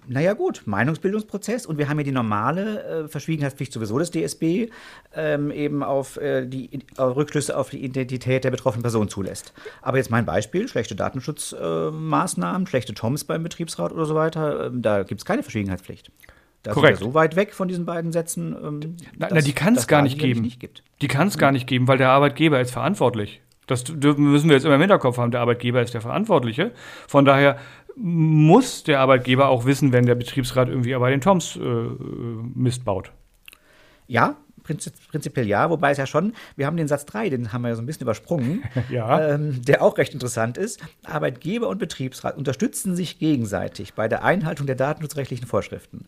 Naja 0.10 0.34
gut, 0.34 0.62
Meinungsbildungsprozess 0.66 1.66
und 1.66 1.78
wir 1.78 1.90
haben 1.90 1.98
ja 1.98 2.06
die 2.06 2.14
normale 2.14 2.84
äh, 2.84 3.08
Verschwiegenheitspflicht 3.10 3.74
sowieso 3.74 4.00
des 4.00 4.10
DSB, 4.10 4.70
ähm, 5.14 5.52
eben 5.52 5.84
auf 5.84 6.16
äh, 6.16 6.46
die 6.46 6.80
auf 6.96 7.18
Rückschlüsse 7.18 7.58
auf 7.58 7.70
die 7.70 7.84
Identität 7.84 8.46
der 8.46 8.52
betroffenen 8.52 8.84
Person 8.84 9.10
zulässt. 9.10 9.54
Aber 9.82 9.98
jetzt 9.98 10.10
mein 10.10 10.26
Beispiel, 10.26 10.70
schlechte 10.70 10.96
Datenschutzmaßnahmen, 10.96 12.64
äh, 12.66 12.70
schlechte 12.70 12.94
Toms 12.94 13.26
beim 13.26 13.44
Betriebsrat 13.44 13.92
oder 13.92 14.06
so 14.06 14.16
weiter, 14.16 14.68
ähm, 14.68 14.82
da 14.82 15.04
gibt 15.04 15.20
es 15.20 15.26
keine 15.26 15.44
Verschwiegenheitspflicht. 15.44 16.10
Da 16.64 16.74
Korrekt. 16.74 17.00
so 17.00 17.14
weit 17.14 17.36
weg 17.36 17.54
von 17.54 17.68
diesen 17.68 17.86
beiden 17.86 18.12
Sätzen. 18.12 18.56
Ähm, 18.62 18.98
na, 19.18 19.30
na, 19.32 19.42
die 19.42 19.54
kann 19.54 19.76
es 19.76 19.88
gar 19.88 20.02
nicht 20.02 20.20
geben. 20.20 20.42
Nicht 20.42 20.84
die 21.02 21.08
kann 21.08 21.28
es 21.28 21.36
mhm. 21.36 21.40
gar 21.40 21.52
nicht 21.52 21.68
geben, 21.68 21.88
weil 21.88 21.98
der 21.98 22.10
Arbeitgeber 22.10 22.60
ist 22.60 22.72
verantwortlich. 22.72 23.42
Das 23.68 23.84
müssen 23.90 24.50
wir 24.50 24.56
jetzt 24.56 24.64
immer 24.64 24.76
im 24.76 24.82
Hinterkopf 24.82 25.18
haben. 25.18 25.32
Der 25.32 25.42
Arbeitgeber 25.42 25.82
ist 25.82 25.94
der 25.94 26.02
Verantwortliche. 26.02 26.72
Von 27.08 27.26
daher 27.26 27.58
muss 27.98 28.84
der 28.84 29.00
Arbeitgeber 29.00 29.50
auch 29.50 29.66
wissen, 29.66 29.92
wenn 29.92 30.06
der 30.06 30.16
Betriebsrat 30.16 30.70
irgendwie 30.70 30.94
bei 30.94 31.10
den 31.10 31.22
Toms 31.22 31.58
äh, 31.58 31.60
Mist 31.60 32.86
baut. 32.86 33.12
Ja, 34.08 34.38
prinzipiell 35.12 35.48
ja, 35.48 35.70
wobei 35.70 35.92
es 35.92 35.98
ja 35.98 36.06
schon, 36.06 36.34
wir 36.56 36.66
haben 36.66 36.78
den 36.78 36.88
Satz 36.88 37.06
3, 37.06 37.30
den 37.30 37.54
haben 37.54 37.62
wir 37.62 37.70
ja 37.70 37.76
so 37.76 37.82
ein 37.82 37.86
bisschen 37.86 38.04
übersprungen, 38.04 38.64
ja. 38.90 39.34
ähm, 39.34 39.62
der 39.64 39.82
auch 39.82 39.98
recht 39.98 40.14
interessant 40.14 40.58
ist. 40.58 40.82
Arbeitgeber 41.04 41.68
und 41.70 41.78
Betriebsrat 41.80 42.38
unterstützen 42.38 42.96
sich 42.96 43.20
gegenseitig 43.20 43.94
bei 43.94 44.08
der 44.08 44.24
Einhaltung 44.24 44.68
der 44.68 44.76
datenschutzrechtlichen 44.76 45.48
Vorschriften. 45.48 46.06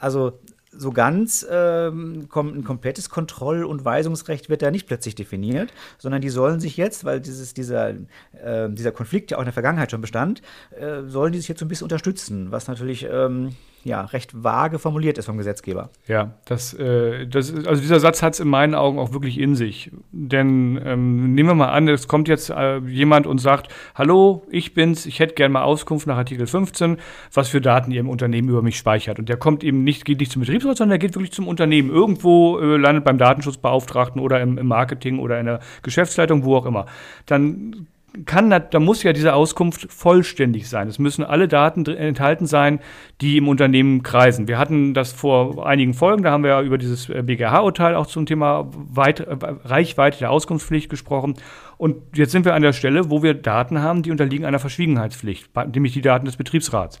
Also 0.00 0.40
so 0.72 0.92
ganz 0.92 1.46
ähm, 1.50 2.28
ein 2.34 2.64
komplettes 2.64 3.10
Kontroll- 3.10 3.64
und 3.64 3.84
Weisungsrecht 3.84 4.48
wird 4.48 4.62
da 4.62 4.70
nicht 4.70 4.86
plötzlich 4.86 5.14
definiert, 5.14 5.72
sondern 5.98 6.20
die 6.20 6.28
sollen 6.28 6.60
sich 6.60 6.76
jetzt, 6.76 7.04
weil 7.04 7.20
dieses, 7.20 7.54
dieser, 7.54 7.90
äh, 7.90 8.70
dieser 8.70 8.92
Konflikt 8.92 9.30
ja 9.30 9.36
auch 9.36 9.42
in 9.42 9.46
der 9.46 9.52
Vergangenheit 9.52 9.90
schon 9.90 10.00
bestand, 10.00 10.42
äh, 10.78 11.02
sollen 11.06 11.32
die 11.32 11.38
sich 11.38 11.48
jetzt 11.48 11.58
so 11.58 11.64
ein 11.64 11.68
bisschen 11.68 11.86
unterstützen, 11.86 12.52
was 12.52 12.68
natürlich 12.68 13.06
ähm, 13.10 13.56
ja, 13.82 14.02
recht 14.02 14.44
vage 14.44 14.78
formuliert 14.78 15.16
ist 15.16 15.26
vom 15.26 15.38
Gesetzgeber. 15.38 15.90
Ja, 16.06 16.34
das, 16.44 16.74
äh, 16.74 17.26
das 17.26 17.54
also 17.54 17.80
dieser 17.80 18.00
Satz 18.00 18.22
hat 18.22 18.34
es 18.34 18.40
in 18.40 18.48
meinen 18.48 18.74
Augen 18.74 18.98
auch 18.98 19.12
wirklich 19.12 19.38
in 19.38 19.54
sich. 19.54 19.90
Denn 20.12 20.78
ähm, 20.84 21.34
nehmen 21.34 21.48
wir 21.48 21.54
mal 21.54 21.70
an, 21.70 21.88
es 21.88 22.06
kommt 22.06 22.28
jetzt 22.28 22.50
äh, 22.50 22.78
jemand 22.78 23.26
und 23.26 23.38
sagt, 23.38 23.72
hallo, 23.94 24.42
ich 24.50 24.74
bin's, 24.74 25.06
ich 25.06 25.18
hätte 25.18 25.34
gerne 25.34 25.52
mal 25.52 25.62
Auskunft 25.62 26.06
nach 26.06 26.16
Artikel 26.16 26.46
15, 26.46 26.98
was 27.32 27.48
für 27.48 27.62
Daten 27.62 27.90
ihr 27.90 28.00
im 28.00 28.10
Unternehmen 28.10 28.50
über 28.50 28.62
mich 28.62 28.76
speichert. 28.76 29.18
Und 29.18 29.28
der 29.28 29.38
kommt 29.38 29.64
eben 29.64 29.82
nicht, 29.82 30.04
geht 30.04 30.20
nicht 30.20 30.32
zum 30.32 30.40
Betriebsrat, 30.40 30.76
sondern 30.76 30.98
der 30.98 31.06
geht 31.06 31.16
wirklich 31.16 31.32
zum 31.32 31.48
Unternehmen. 31.48 31.88
Irgendwo 31.88 32.58
äh, 32.58 32.76
landet 32.76 33.04
beim 33.04 33.16
Datenschutzbeauftragten 33.16 34.20
oder 34.20 34.42
im, 34.42 34.58
im 34.58 34.66
Marketing 34.66 35.18
oder 35.18 35.40
in 35.40 35.46
der 35.46 35.60
Geschäftsleitung, 35.82 36.44
wo 36.44 36.56
auch 36.56 36.66
immer. 36.66 36.84
Dann 37.24 37.86
kann, 38.26 38.50
da 38.50 38.80
muss 38.80 39.02
ja 39.02 39.12
diese 39.12 39.34
Auskunft 39.34 39.92
vollständig 39.92 40.68
sein. 40.68 40.88
Es 40.88 40.98
müssen 40.98 41.24
alle 41.24 41.48
Daten 41.48 41.86
enthalten 41.86 42.46
sein, 42.46 42.80
die 43.20 43.36
im 43.36 43.48
Unternehmen 43.48 44.02
kreisen. 44.02 44.48
Wir 44.48 44.58
hatten 44.58 44.94
das 44.94 45.12
vor 45.12 45.66
einigen 45.66 45.94
Folgen, 45.94 46.22
da 46.22 46.30
haben 46.30 46.42
wir 46.42 46.50
ja 46.50 46.62
über 46.62 46.78
dieses 46.78 47.08
äh, 47.08 47.22
BGH-Urteil 47.22 47.94
auch 47.94 48.06
zum 48.06 48.26
Thema 48.26 48.70
Weit 48.74 49.20
äh, 49.20 49.36
Reichweite 49.64 50.18
der 50.18 50.30
Auskunftspflicht 50.30 50.88
gesprochen. 50.88 51.34
Und 51.76 51.96
jetzt 52.16 52.32
sind 52.32 52.44
wir 52.44 52.54
an 52.54 52.62
der 52.62 52.72
Stelle, 52.72 53.10
wo 53.10 53.22
wir 53.22 53.34
Daten 53.34 53.80
haben, 53.82 54.02
die 54.02 54.10
unterliegen 54.10 54.44
einer 54.44 54.58
Verschwiegenheitspflicht, 54.58 55.50
nämlich 55.72 55.92
die 55.92 56.02
Daten 56.02 56.26
des 56.26 56.36
Betriebsrats. 56.36 57.00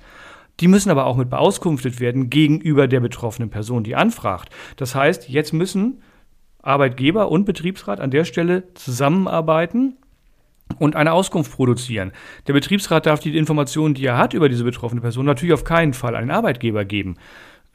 Die 0.60 0.68
müssen 0.68 0.90
aber 0.90 1.06
auch 1.06 1.16
mit 1.16 1.30
beauskunftet 1.30 2.00
werden 2.00 2.30
gegenüber 2.30 2.86
der 2.86 3.00
betroffenen 3.00 3.50
Person, 3.50 3.82
die 3.82 3.96
anfragt. 3.96 4.52
Das 4.76 4.94
heißt, 4.94 5.28
jetzt 5.28 5.52
müssen 5.52 6.02
Arbeitgeber 6.62 7.30
und 7.30 7.46
Betriebsrat 7.46 8.00
an 8.00 8.10
der 8.10 8.24
Stelle 8.24 8.74
zusammenarbeiten 8.74 9.96
und 10.78 10.96
eine 10.96 11.12
Auskunft 11.12 11.52
produzieren. 11.52 12.12
Der 12.46 12.52
Betriebsrat 12.52 13.06
darf 13.06 13.20
die 13.20 13.36
Informationen, 13.36 13.94
die 13.94 14.06
er 14.06 14.18
hat 14.18 14.34
über 14.34 14.48
diese 14.48 14.64
betroffene 14.64 15.00
Person, 15.00 15.26
natürlich 15.26 15.54
auf 15.54 15.64
keinen 15.64 15.94
Fall 15.94 16.14
an 16.14 16.22
den 16.22 16.30
Arbeitgeber 16.30 16.84
geben. 16.84 17.16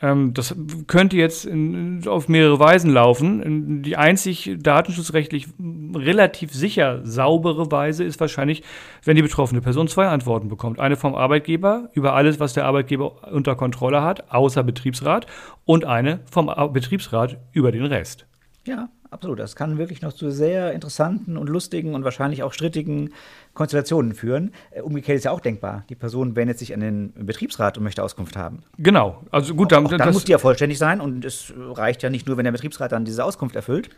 Ähm, 0.02 0.34
das 0.34 0.56
könnte 0.88 1.16
jetzt 1.16 1.46
in, 1.46 2.06
auf 2.08 2.28
mehrere 2.28 2.60
Weisen 2.60 2.92
laufen. 2.92 3.82
Die 3.82 3.96
einzig 3.96 4.58
datenschutzrechtlich 4.60 5.48
relativ 5.96 6.54
sicher 6.54 7.02
saubere 7.06 7.72
Weise 7.72 8.04
ist 8.04 8.20
wahrscheinlich, 8.20 8.64
wenn 9.04 9.16
die 9.16 9.22
betroffene 9.22 9.62
Person 9.62 9.88
zwei 9.88 10.08
Antworten 10.08 10.50
bekommt. 10.50 10.80
Eine 10.80 10.98
vom 10.98 11.16
Arbeitgeber 11.16 11.90
über 11.94 12.14
alles, 12.14 12.40
was 12.40 12.54
der 12.54 12.66
Arbeitgeber 12.66 13.32
unter 13.32 13.56
Kontrolle 13.56 14.02
hat, 14.02 14.32
außer 14.32 14.64
Betriebsrat, 14.64 15.28
und 15.64 15.86
eine 15.86 16.20
vom 16.30 16.52
Betriebsrat 16.74 17.38
über 17.54 17.72
den 17.72 17.86
Rest. 17.86 18.28
Ja, 18.66 18.90
absolut. 19.10 19.40
Das 19.40 19.56
kann 19.56 19.78
wirklich 19.78 20.02
noch 20.02 20.14
zu 20.14 20.30
sehr 20.32 20.74
interessanten 20.74 21.38
und 21.38 21.50
lustigen 21.50 21.94
und 21.96 22.04
wahrscheinlich 22.04 22.44
auch 22.44 22.54
strittigen 22.54 23.14
Konstellationen 23.54 24.14
führen. 24.14 24.52
Äh, 24.72 24.82
umgekehrt 24.82 25.18
ist 25.18 25.26
ja 25.26 25.32
auch 25.32 25.40
denkbar. 25.40 25.84
Die 25.90 25.96
Person 25.96 26.36
wendet 26.36 26.60
sich 26.60 26.74
an 26.74 26.80
den 26.80 27.14
Betriebsrat 27.14 27.78
und 27.78 27.84
möchte 27.84 28.04
Auskunft 28.04 28.36
haben. 28.36 28.64
Genau. 28.78 29.24
Also 29.32 29.56
gut, 29.56 29.72
dann, 29.72 29.86
auch, 29.86 29.92
auch 29.92 29.98
dann 29.98 30.14
muss 30.14 30.26
die 30.26 30.32
ja 30.32 30.38
vollständig 30.38 30.78
sein 30.78 31.02
und 31.02 31.26
es 31.26 31.54
reicht 31.58 32.04
ja 32.04 32.10
nicht 32.10 32.28
nur, 32.28 32.38
wenn 32.38 32.46
der 32.46 32.52
Betriebsrat 32.52 32.92
dann 32.92 33.06
diese 33.06 33.24
Auskunft 33.24 33.56
erfüllt. 33.56 33.90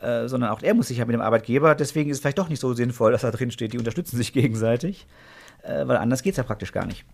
Äh, 0.00 0.28
sondern 0.28 0.50
auch 0.50 0.62
er 0.62 0.74
muss 0.74 0.88
sich 0.88 0.98
ja 0.98 1.04
mit 1.04 1.14
dem 1.14 1.20
Arbeitgeber. 1.20 1.74
Deswegen 1.74 2.10
ist 2.10 2.18
es 2.18 2.20
vielleicht 2.20 2.38
doch 2.38 2.48
nicht 2.48 2.60
so 2.60 2.72
sinnvoll, 2.72 3.12
dass 3.12 3.22
da 3.22 3.30
drin 3.30 3.50
steht, 3.50 3.72
die 3.72 3.78
unterstützen 3.78 4.16
sich 4.16 4.32
gegenseitig. 4.32 5.06
Äh, 5.62 5.86
weil 5.88 5.96
anders 5.96 6.22
geht 6.22 6.34
es 6.34 6.36
ja 6.36 6.44
praktisch 6.44 6.72
gar 6.72 6.86
nicht. 6.86 7.04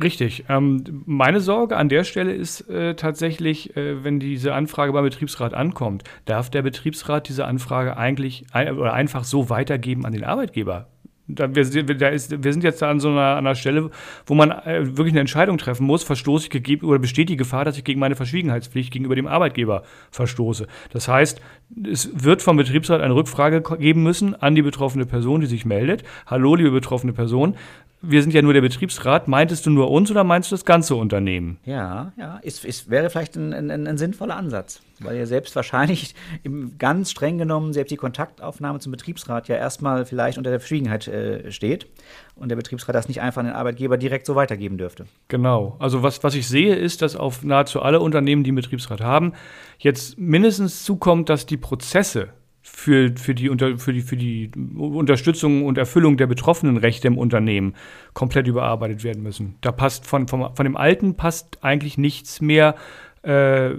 Richtig. 0.00 0.44
Ähm, 0.48 1.02
meine 1.04 1.40
Sorge 1.40 1.76
an 1.76 1.90
der 1.90 2.04
Stelle 2.04 2.32
ist 2.32 2.62
äh, 2.70 2.94
tatsächlich, 2.94 3.76
äh, 3.76 4.02
wenn 4.02 4.20
diese 4.20 4.54
Anfrage 4.54 4.92
beim 4.92 5.04
Betriebsrat 5.04 5.52
ankommt, 5.52 6.04
darf 6.24 6.48
der 6.48 6.62
Betriebsrat 6.62 7.28
diese 7.28 7.44
Anfrage 7.44 7.96
eigentlich 7.96 8.46
ein, 8.52 8.78
oder 8.78 8.94
einfach 8.94 9.24
so 9.24 9.50
weitergeben 9.50 10.06
an 10.06 10.12
den 10.12 10.24
Arbeitgeber? 10.24 10.88
Da, 11.28 11.54
wir, 11.54 11.64
da 11.84 12.08
ist, 12.08 12.42
wir, 12.42 12.52
sind 12.52 12.64
jetzt 12.64 12.82
an 12.82 13.00
so 13.00 13.08
einer, 13.08 13.36
an 13.36 13.46
einer 13.46 13.54
Stelle, 13.54 13.90
wo 14.26 14.34
man 14.34 14.50
äh, 14.50 14.96
wirklich 14.96 15.12
eine 15.12 15.20
Entscheidung 15.20 15.56
treffen 15.56 15.86
muss, 15.86 16.02
verstoße 16.02 16.44
ich 16.44 16.50
gegeben 16.50 16.86
oder 16.86 16.98
besteht 16.98 17.28
die 17.28 17.36
Gefahr, 17.36 17.64
dass 17.64 17.76
ich 17.76 17.84
gegen 17.84 18.00
meine 18.00 18.16
Verschwiegenheitspflicht 18.16 18.92
gegenüber 18.92 19.14
dem 19.14 19.26
Arbeitgeber 19.26 19.82
verstoße. 20.10 20.66
Das 20.90 21.06
heißt, 21.06 21.40
es 21.84 22.10
wird 22.24 22.42
vom 22.42 22.56
Betriebsrat 22.56 23.00
eine 23.00 23.14
Rückfrage 23.14 23.62
geben 23.78 24.02
müssen 24.02 24.34
an 24.34 24.54
die 24.54 24.62
betroffene 24.62 25.06
Person, 25.06 25.42
die 25.42 25.46
sich 25.46 25.64
meldet. 25.64 26.02
Hallo, 26.26 26.54
liebe 26.54 26.70
betroffene 26.70 27.12
Person, 27.12 27.56
wir 28.02 28.20
sind 28.20 28.34
ja 28.34 28.42
nur 28.42 28.52
der 28.52 28.60
Betriebsrat. 28.60 29.28
Meintest 29.28 29.64
du 29.64 29.70
nur 29.70 29.90
uns 29.90 30.10
oder 30.10 30.24
meinst 30.24 30.50
du 30.50 30.54
das 30.54 30.64
ganze 30.64 30.96
Unternehmen? 30.96 31.58
Ja, 31.64 32.12
ja, 32.16 32.40
es, 32.42 32.64
es 32.64 32.90
wäre 32.90 33.08
vielleicht 33.10 33.36
ein, 33.36 33.52
ein, 33.52 33.86
ein, 33.86 33.96
sinnvoller 33.96 34.36
Ansatz, 34.36 34.82
weil 34.98 35.16
ja 35.16 35.24
selbst 35.24 35.54
wahrscheinlich 35.54 36.14
im, 36.42 36.76
ganz 36.78 37.12
streng 37.12 37.38
genommen 37.38 37.72
selbst 37.72 37.92
die 37.92 37.96
Kontaktaufnahme 37.96 38.80
zum 38.80 38.90
Betriebsrat 38.90 39.46
ja 39.48 39.56
erstmal 39.56 40.04
vielleicht 40.04 40.36
unter 40.36 40.50
der 40.50 40.58
Verschwiegenheit 40.58 41.06
äh, 41.06 41.52
steht 41.52 41.86
und 42.34 42.48
der 42.48 42.56
Betriebsrat 42.56 42.94
das 42.94 43.08
nicht 43.08 43.20
einfach 43.20 43.40
an 43.40 43.46
den 43.46 43.54
Arbeitgeber 43.54 43.96
direkt 43.96 44.26
so 44.26 44.34
weitergeben 44.34 44.78
dürfte. 44.78 45.06
Genau. 45.28 45.76
Also 45.78 46.02
was, 46.02 46.24
was 46.24 46.34
ich 46.34 46.48
sehe, 46.48 46.74
ist, 46.74 47.02
dass 47.02 47.14
auf 47.14 47.44
nahezu 47.44 47.82
alle 47.82 48.00
Unternehmen, 48.00 48.42
die 48.42 48.50
einen 48.50 48.56
Betriebsrat 48.56 49.00
haben, 49.00 49.32
jetzt 49.78 50.18
mindestens 50.18 50.82
zukommt, 50.84 51.28
dass 51.28 51.46
die 51.46 51.56
Prozesse 51.56 52.30
für, 52.74 53.12
für, 53.16 53.34
die, 53.34 53.48
für, 53.76 53.92
die, 53.92 54.00
für 54.00 54.16
die 54.16 54.50
Unterstützung 54.76 55.64
und 55.64 55.78
Erfüllung 55.78 56.16
der 56.16 56.26
betroffenen 56.26 56.78
Rechte 56.78 57.06
im 57.06 57.18
Unternehmen 57.18 57.74
komplett 58.14 58.46
überarbeitet 58.48 59.04
werden 59.04 59.22
müssen. 59.22 59.56
Da 59.60 59.72
passt 59.72 60.06
von, 60.06 60.26
von, 60.26 60.54
von 60.54 60.64
dem 60.64 60.76
Alten 60.76 61.14
passt 61.14 61.58
eigentlich 61.62 61.98
nichts 61.98 62.40
mehr 62.40 62.74
äh, 63.22 63.70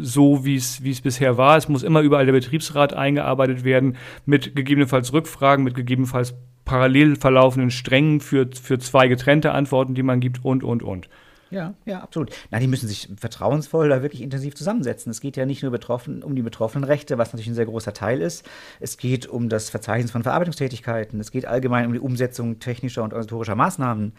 so, 0.00 0.44
wie 0.44 0.56
es 0.56 1.00
bisher 1.02 1.36
war. 1.36 1.56
Es 1.56 1.68
muss 1.68 1.82
immer 1.82 2.00
überall 2.00 2.26
der 2.26 2.32
Betriebsrat 2.32 2.94
eingearbeitet 2.94 3.64
werden, 3.64 3.96
mit 4.26 4.56
gegebenenfalls 4.56 5.12
Rückfragen, 5.12 5.64
mit 5.64 5.74
gegebenenfalls 5.74 6.34
parallel 6.64 7.16
verlaufenden 7.16 7.70
Strängen 7.70 8.20
für, 8.20 8.48
für 8.60 8.78
zwei 8.78 9.08
getrennte 9.08 9.52
Antworten, 9.52 9.94
die 9.94 10.02
man 10.02 10.20
gibt 10.20 10.44
und, 10.44 10.64
und, 10.64 10.82
und. 10.82 11.08
Ja, 11.52 11.74
ja, 11.84 12.00
absolut. 12.00 12.30
Na, 12.50 12.58
die 12.58 12.66
müssen 12.66 12.88
sich 12.88 13.10
vertrauensvoll 13.18 13.90
da 13.90 14.00
wirklich 14.00 14.22
intensiv 14.22 14.54
zusammensetzen. 14.54 15.10
Es 15.10 15.20
geht 15.20 15.36
ja 15.36 15.44
nicht 15.44 15.62
nur 15.62 15.70
betroffen, 15.70 16.22
um 16.22 16.34
die 16.34 16.40
betroffenen 16.40 16.84
Rechte, 16.84 17.18
was 17.18 17.32
natürlich 17.32 17.48
ein 17.48 17.54
sehr 17.54 17.66
großer 17.66 17.92
Teil 17.92 18.22
ist. 18.22 18.48
Es 18.80 18.96
geht 18.96 19.26
um 19.26 19.50
das 19.50 19.68
Verzeichnis 19.68 20.10
von 20.10 20.22
Verarbeitungstätigkeiten. 20.22 21.20
Es 21.20 21.30
geht 21.30 21.44
allgemein 21.44 21.86
um 21.86 21.92
die 21.92 22.00
Umsetzung 22.00 22.58
technischer 22.58 23.02
und 23.02 23.12
organisatorischer 23.12 23.54
Maßnahmen. 23.54 24.14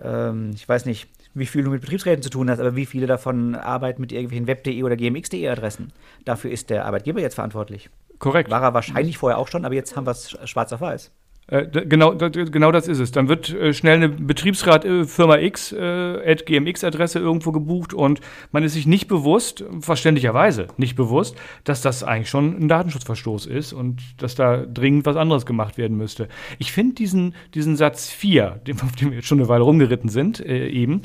Ähm, 0.00 0.52
ich 0.54 0.68
weiß 0.68 0.86
nicht, 0.86 1.08
wie 1.34 1.46
viel 1.46 1.64
du 1.64 1.70
mit 1.70 1.80
Betriebsräten 1.80 2.22
zu 2.22 2.30
tun 2.30 2.48
hast, 2.48 2.60
aber 2.60 2.76
wie 2.76 2.86
viele 2.86 3.08
davon 3.08 3.56
arbeiten 3.56 4.00
mit 4.00 4.12
irgendwelchen 4.12 4.46
web.de 4.46 4.80
oder 4.84 4.96
gmx.de 4.96 5.48
Adressen. 5.48 5.92
Dafür 6.24 6.52
ist 6.52 6.70
der 6.70 6.84
Arbeitgeber 6.84 7.20
jetzt 7.20 7.34
verantwortlich. 7.34 7.90
Korrekt. 8.20 8.48
War 8.48 8.62
er 8.62 8.74
wahrscheinlich 8.74 9.18
vorher 9.18 9.38
auch 9.38 9.48
schon, 9.48 9.64
aber 9.64 9.74
jetzt 9.74 9.96
haben 9.96 10.06
wir 10.06 10.12
es 10.12 10.38
schwarz 10.44 10.72
auf 10.72 10.80
weiß. 10.80 11.10
Äh, 11.48 11.66
genau, 11.86 12.16
genau 12.16 12.72
das 12.72 12.88
ist 12.88 12.98
es. 12.98 13.12
Dann 13.12 13.28
wird 13.28 13.50
äh, 13.50 13.72
schnell 13.72 13.96
eine 13.96 14.08
Betriebsrat 14.08 14.84
äh, 14.84 15.04
Firma 15.04 15.38
X 15.38 15.70
äh, 15.70 16.36
GMX-Adresse 16.44 17.20
irgendwo 17.20 17.52
gebucht 17.52 17.94
und 17.94 18.20
man 18.50 18.64
ist 18.64 18.72
sich 18.72 18.86
nicht 18.86 19.06
bewusst, 19.06 19.64
verständlicherweise 19.80 20.66
nicht 20.76 20.96
bewusst, 20.96 21.36
dass 21.62 21.82
das 21.82 22.02
eigentlich 22.02 22.30
schon 22.30 22.56
ein 22.60 22.68
Datenschutzverstoß 22.68 23.46
ist 23.46 23.72
und 23.72 24.02
dass 24.18 24.34
da 24.34 24.66
dringend 24.66 25.06
was 25.06 25.16
anderes 25.16 25.46
gemacht 25.46 25.78
werden 25.78 25.96
müsste. 25.96 26.28
Ich 26.58 26.72
finde 26.72 26.96
diesen, 26.96 27.34
diesen 27.54 27.76
Satz 27.76 28.10
4, 28.10 28.60
auf 28.82 28.96
dem 28.96 29.10
wir 29.10 29.18
jetzt 29.18 29.28
schon 29.28 29.38
eine 29.38 29.48
Weile 29.48 29.62
rumgeritten 29.62 30.10
sind, 30.10 30.40
eben, 30.40 31.02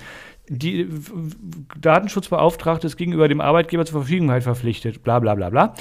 die 0.54 0.86
Datenschutzbeauftragte 1.80 2.86
ist 2.86 2.98
gegenüber 2.98 3.30
dem 3.30 3.40
Arbeitgeber 3.40 3.86
zur 3.86 4.02
Verfügungheit 4.02 4.44
verpflichtet, 4.44 5.02
bla 5.02 5.20
bla 5.20 5.34
bla 5.34 5.50
bla. 5.50 5.74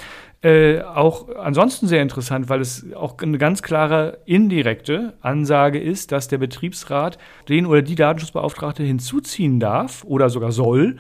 Äh, 0.42 0.82
auch 0.82 1.28
ansonsten 1.36 1.88
sehr 1.88 2.00
interessant, 2.02 2.48
weil 2.48 2.60
es 2.60 2.86
auch 2.94 3.18
eine 3.18 3.36
ganz 3.36 3.62
klare 3.62 4.18
indirekte 4.26 5.14
Ansage 5.22 5.80
ist, 5.80 6.12
dass 6.12 6.28
der 6.28 6.38
Betriebsrat 6.38 7.18
den 7.48 7.66
oder 7.66 7.82
die 7.82 7.96
Datenschutzbeauftragte 7.96 8.84
hinzuziehen 8.84 9.58
darf 9.58 10.04
oder 10.04 10.30
sogar 10.30 10.52
soll, 10.52 10.98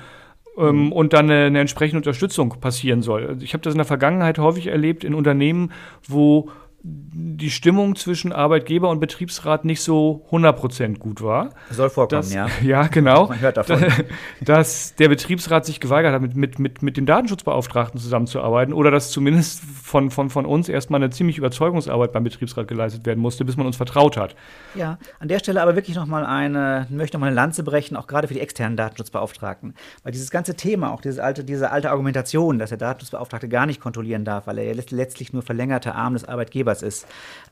ähm, 0.58 0.86
mhm. 0.86 0.92
und 0.92 1.12
dann 1.12 1.30
eine, 1.30 1.44
eine, 1.44 1.60
entsprechende 1.60 1.98
Unterstützung 1.98 2.60
passieren 2.60 3.02
soll. 3.02 3.24
Also 3.24 3.44
ich 3.44 3.52
habe 3.52 3.62
das 3.62 3.74
in 3.74 3.78
der 3.78 3.84
Vergangenheit 3.84 4.40
häufig 4.40 4.66
erlebt 4.66 5.04
in 5.04 5.14
Unternehmen, 5.14 5.70
wo 6.08 6.50
die 6.82 7.50
Stimmung 7.50 7.94
zwischen 7.94 8.32
Arbeitgeber 8.32 8.88
und 8.88 9.00
Betriebsrat 9.00 9.66
nicht 9.66 9.82
so 9.82 10.24
100% 10.30 10.98
gut 10.98 11.20
war. 11.22 11.50
Soll 11.70 11.90
vorkommen, 11.90 12.22
dass, 12.22 12.32
ja. 12.32 12.48
Ja, 12.62 12.86
genau. 12.86 13.28
Man 13.28 13.40
hört 13.40 13.58
davon. 13.58 13.84
Dass 14.40 14.94
der 14.94 15.08
Betriebsrat 15.08 15.66
sich 15.66 15.80
geweigert 15.80 16.14
hat, 16.14 16.22
mit, 16.22 16.36
mit, 16.36 16.58
mit, 16.58 16.82
mit 16.82 16.96
dem 16.96 17.04
Datenschutzbeauftragten 17.04 18.00
zusammenzuarbeiten 18.00 18.72
oder 18.72 18.90
dass 18.90 19.10
zumindest 19.10 19.60
von, 19.60 20.10
von, 20.10 20.30
von 20.30 20.46
uns 20.46 20.68
erstmal 20.68 21.02
eine 21.02 21.10
ziemliche 21.10 21.40
Überzeugungsarbeit 21.40 22.12
beim 22.12 22.24
Betriebsrat 22.24 22.68
geleistet 22.68 23.04
werden 23.04 23.20
musste, 23.20 23.44
bis 23.44 23.56
man 23.56 23.66
uns 23.66 23.76
vertraut 23.76 24.16
hat. 24.16 24.34
Ja, 24.74 24.98
an 25.18 25.28
der 25.28 25.38
Stelle 25.38 25.60
aber 25.62 25.76
wirklich 25.76 25.96
nochmal 25.96 26.24
eine, 26.24 26.86
möchte 26.90 27.16
nochmal 27.16 27.28
eine 27.28 27.36
Lanze 27.36 27.62
brechen, 27.62 27.96
auch 27.96 28.06
gerade 28.06 28.28
für 28.28 28.34
die 28.34 28.40
externen 28.40 28.76
Datenschutzbeauftragten. 28.76 29.74
Weil 30.02 30.12
dieses 30.12 30.30
ganze 30.30 30.54
Thema, 30.54 30.92
auch 30.92 31.02
dieses 31.02 31.18
alte, 31.18 31.44
diese 31.44 31.70
alte 31.70 31.90
Argumentation, 31.90 32.58
dass 32.58 32.70
der 32.70 32.78
Datenschutzbeauftragte 32.78 33.48
gar 33.48 33.66
nicht 33.66 33.80
kontrollieren 33.80 34.24
darf, 34.24 34.46
weil 34.46 34.58
er 34.58 34.74
letztlich 34.74 35.32
nur 35.32 35.42
verlängerte 35.42 35.94
Arm 35.94 36.14
des 36.14 36.24
Arbeitgebers 36.24 36.69
Arbeitgebers 36.70 36.82
ist, 36.82 37.06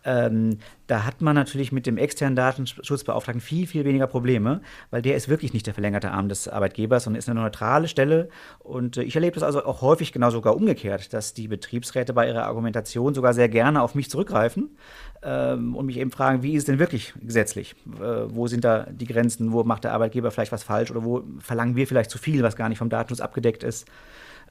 ähm, 0.05 0.59
da 0.87 1.05
hat 1.05 1.21
man 1.21 1.35
natürlich 1.35 1.73
mit 1.73 1.87
dem 1.87 1.99
externen 1.99 2.37
Datenschutzbeauftragten 2.37 3.41
viel, 3.41 3.67
viel 3.67 3.85
weniger 3.85 4.07
Probleme, 4.07 4.63
weil 4.91 5.03
der 5.03 5.17
ist 5.17 5.29
wirklich 5.29 5.53
nicht 5.53 5.67
der 5.67 5.75
verlängerte 5.75 6.13
Arm 6.13 6.29
des 6.29 6.49
Arbeitgebers 6.49 7.07
und 7.07 7.15
ist 7.15 7.29
eine 7.29 7.41
neutrale 7.41 7.89
Stelle. 7.89 8.29
Und 8.61 8.97
äh, 8.97 9.03
ich 9.03 9.15
erlebe 9.17 9.35
das 9.35 9.43
also 9.43 9.65
auch 9.65 9.83
häufig 9.83 10.13
genau 10.13 10.31
sogar 10.31 10.57
umgekehrt, 10.57 11.13
dass 11.13 11.35
die 11.35 11.49
Betriebsräte 11.49 12.15
bei 12.15 12.29
ihrer 12.29 12.45
Argumentation 12.45 13.13
sogar 13.13 13.35
sehr 13.35 13.49
gerne 13.49 13.83
auf 13.83 13.95
mich 13.95 14.09
zurückgreifen 14.09 14.77
ähm, 15.23 15.75
und 15.75 15.87
mich 15.87 15.99
eben 15.99 16.11
fragen, 16.11 16.43
wie 16.43 16.55
ist 16.55 16.63
es 16.63 16.67
denn 16.67 16.79
wirklich 16.79 17.13
gesetzlich? 17.21 17.75
Äh, 18.01 18.29
wo 18.29 18.47
sind 18.47 18.65
da 18.65 18.87
die 18.91 19.07
Grenzen? 19.07 19.53
Wo 19.53 19.65
macht 19.65 19.85
der 19.85 19.93
Arbeitgeber 19.93 20.31
vielleicht 20.31 20.53
was 20.53 20.63
falsch 20.63 20.91
oder 20.91 21.05
wo 21.05 21.25
verlangen 21.41 21.77
wir 21.77 21.87
vielleicht 21.87 22.11
zu 22.11 22.19
viel, 22.19 22.43
was 22.43 22.57
gar 22.57 22.69
nicht 22.69 22.79
vom 22.79 22.89
Datenschutz 22.89 23.21
abgedeckt 23.21 23.63
ist? 23.63 23.87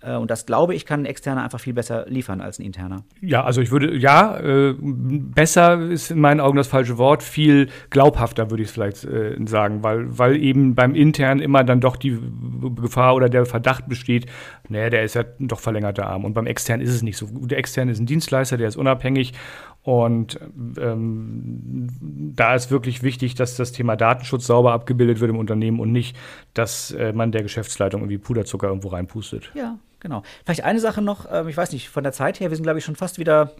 Äh, 0.01 0.15
und 0.15 0.31
das 0.31 0.45
glaube 0.45 0.75
ich, 0.75 0.85
kann 0.85 1.01
ein 1.01 1.05
externer 1.05 1.43
einfach 1.43 1.59
viel 1.59 1.73
besser 1.73 2.05
liefern 2.07 2.41
als 2.41 2.59
ein 2.59 2.63
interner. 2.63 3.03
Ja, 3.21 3.43
also 3.43 3.61
ich 3.61 3.71
würde, 3.71 3.95
ja, 3.95 4.37
äh, 4.39 4.75
besser 4.79 5.79
ist 5.81 6.11
in 6.11 6.19
meinen 6.19 6.39
Augen 6.39 6.57
das 6.57 6.67
falsche 6.67 6.97
Wort, 6.97 7.23
viel 7.23 7.69
glaubhafter 7.89 8.49
würde 8.49 8.63
ich 8.63 8.69
es 8.69 8.73
vielleicht 8.73 9.03
äh, 9.05 9.35
sagen, 9.45 9.83
weil, 9.83 10.17
weil 10.17 10.37
eben 10.37 10.75
beim 10.75 10.95
internen 10.95 11.41
immer 11.41 11.63
dann 11.63 11.81
doch 11.81 11.95
die 11.95 12.19
Gefahr 12.75 13.15
oder 13.15 13.29
der 13.29 13.45
Verdacht 13.45 13.87
besteht, 13.87 14.27
naja, 14.69 14.89
der 14.89 15.03
ist 15.03 15.15
ja 15.15 15.23
doch 15.39 15.59
verlängerter 15.59 16.07
Arm. 16.07 16.25
Und 16.25 16.33
beim 16.33 16.47
externen 16.47 16.85
ist 16.85 16.93
es 16.93 17.01
nicht 17.01 17.17
so. 17.17 17.27
Der 17.31 17.57
externe 17.57 17.91
ist 17.91 17.99
ein 17.99 18.05
Dienstleister, 18.05 18.57
der 18.57 18.67
ist 18.67 18.75
unabhängig 18.75 19.33
und 19.87 20.37
ähm, 20.77 21.87
da 22.35 22.55
ist 22.55 22.71
wirklich 22.71 23.03
wichtig, 23.03 23.35
dass 23.35 23.55
das 23.55 23.71
Thema 23.71 23.95
Datenschutz 23.95 24.45
sauber 24.45 24.73
abgebildet 24.73 25.21
wird 25.21 25.31
im 25.31 25.37
Unternehmen 25.37 25.79
und 25.79 25.93
nicht, 25.93 26.17
dass 26.53 26.91
äh, 26.91 27.13
man 27.13 27.31
der 27.31 27.41
Geschäftsleitung 27.41 28.01
irgendwie 28.01 28.17
Puderzucker 28.17 28.67
irgendwo 28.67 28.89
reinpustet. 28.89 29.49
Ja, 29.55 29.79
genau. 29.99 30.23
Vielleicht 30.43 30.63
eine 30.63 30.79
Sache 30.79 31.01
noch, 31.01 31.25
ähm, 31.31 31.47
ich 31.47 31.57
weiß 31.57 31.71
nicht, 31.71 31.89
von 31.89 32.03
der 32.03 32.13
Zeit 32.13 32.39
her, 32.39 32.49
wir 32.49 32.57
sind, 32.57 32.63
glaube 32.63 32.79
ich, 32.79 32.85
schon 32.85 32.95
fast 32.95 33.19
wieder 33.19 33.51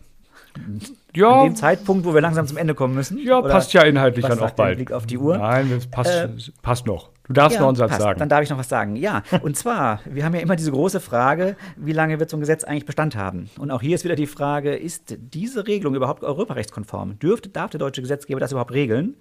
ja, 1.14 1.30
an 1.30 1.46
dem 1.46 1.56
Zeitpunkt, 1.56 2.06
wo 2.06 2.14
wir 2.14 2.22
langsam 2.22 2.48
zum 2.48 2.58
Ende 2.58 2.74
kommen 2.76 2.94
müssen. 2.96 3.18
Ja, 3.20 3.40
Oder 3.40 3.50
passt 3.50 3.74
ja 3.74 3.84
inhaltlich 3.84 4.26
dann 4.26 4.40
auch 4.40 4.52
bald. 4.52 4.78
Blick 4.78 4.92
auf 4.92 5.06
die 5.06 5.18
Uhr. 5.18 5.38
Nein, 5.38 5.70
das 5.70 5.88
passt, 5.88 6.10
Äh, 6.12 6.30
passt 6.62 6.86
noch. 6.86 7.10
Du 7.28 7.34
darfst 7.34 7.56
Ja, 7.56 7.62
noch 7.62 7.68
einen 7.70 7.76
Satz 7.76 7.90
passt. 7.90 8.02
sagen. 8.02 8.20
Dann 8.20 8.30
darf 8.30 8.42
ich 8.42 8.50
noch 8.50 8.58
was 8.58 8.70
sagen. 8.70 8.96
Ja, 8.96 9.24
und 9.42 9.58
zwar, 9.58 10.00
wir 10.06 10.24
haben 10.24 10.34
ja 10.34 10.40
immer 10.42 10.56
diese 10.56 10.72
große 10.72 11.00
Frage, 11.00 11.56
wie 11.76 11.92
lange 11.92 12.20
wird 12.20 12.30
so 12.30 12.38
ein 12.38 12.40
Gesetz 12.40 12.64
eigentlich 12.64 12.86
Bestand 12.86 13.16
haben? 13.16 13.50
Und 13.60 13.72
auch 13.72 13.82
hier 13.82 13.96
ist 13.96 14.04
wieder 14.04 14.16
die 14.16 14.28
Frage, 14.28 14.76
ist 14.76 15.16
diese 15.18 15.68
Regelung 15.68 15.96
überhaupt 15.96 16.24
europarechtskonform? 16.24 17.20
Dürfte, 17.20 17.50
darf 17.50 17.72
der 17.72 17.80
deutsche 17.80 18.02
Gesetzgeber 18.02 18.40
das 18.40 18.52
überhaupt 18.52 18.72
regeln? 18.72 19.16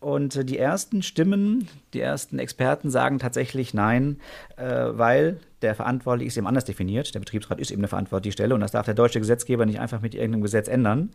Und 0.00 0.36
äh, 0.36 0.44
die 0.44 0.58
ersten 0.58 1.02
Stimmen, 1.02 1.68
die 1.92 2.00
ersten 2.00 2.38
Experten 2.38 2.90
sagen 2.90 3.18
tatsächlich 3.18 3.74
nein, 3.74 4.20
äh, 4.56 4.64
weil 4.92 5.40
der 5.62 5.74
Verantwortliche 5.74 6.28
ist 6.28 6.36
eben 6.36 6.46
anders 6.46 6.64
definiert. 6.64 7.14
Der 7.14 7.20
Betriebsrat 7.20 7.60
ist 7.60 7.70
eben 7.70 7.80
eine 7.80 7.88
verantwortliche 7.88 8.32
Stelle 8.32 8.54
und 8.54 8.60
das 8.60 8.72
darf 8.72 8.86
der 8.86 8.94
deutsche 8.94 9.18
Gesetzgeber 9.18 9.66
nicht 9.66 9.80
einfach 9.80 10.00
mit 10.00 10.14
irgendeinem 10.14 10.42
Gesetz 10.42 10.68
ändern. 10.68 11.10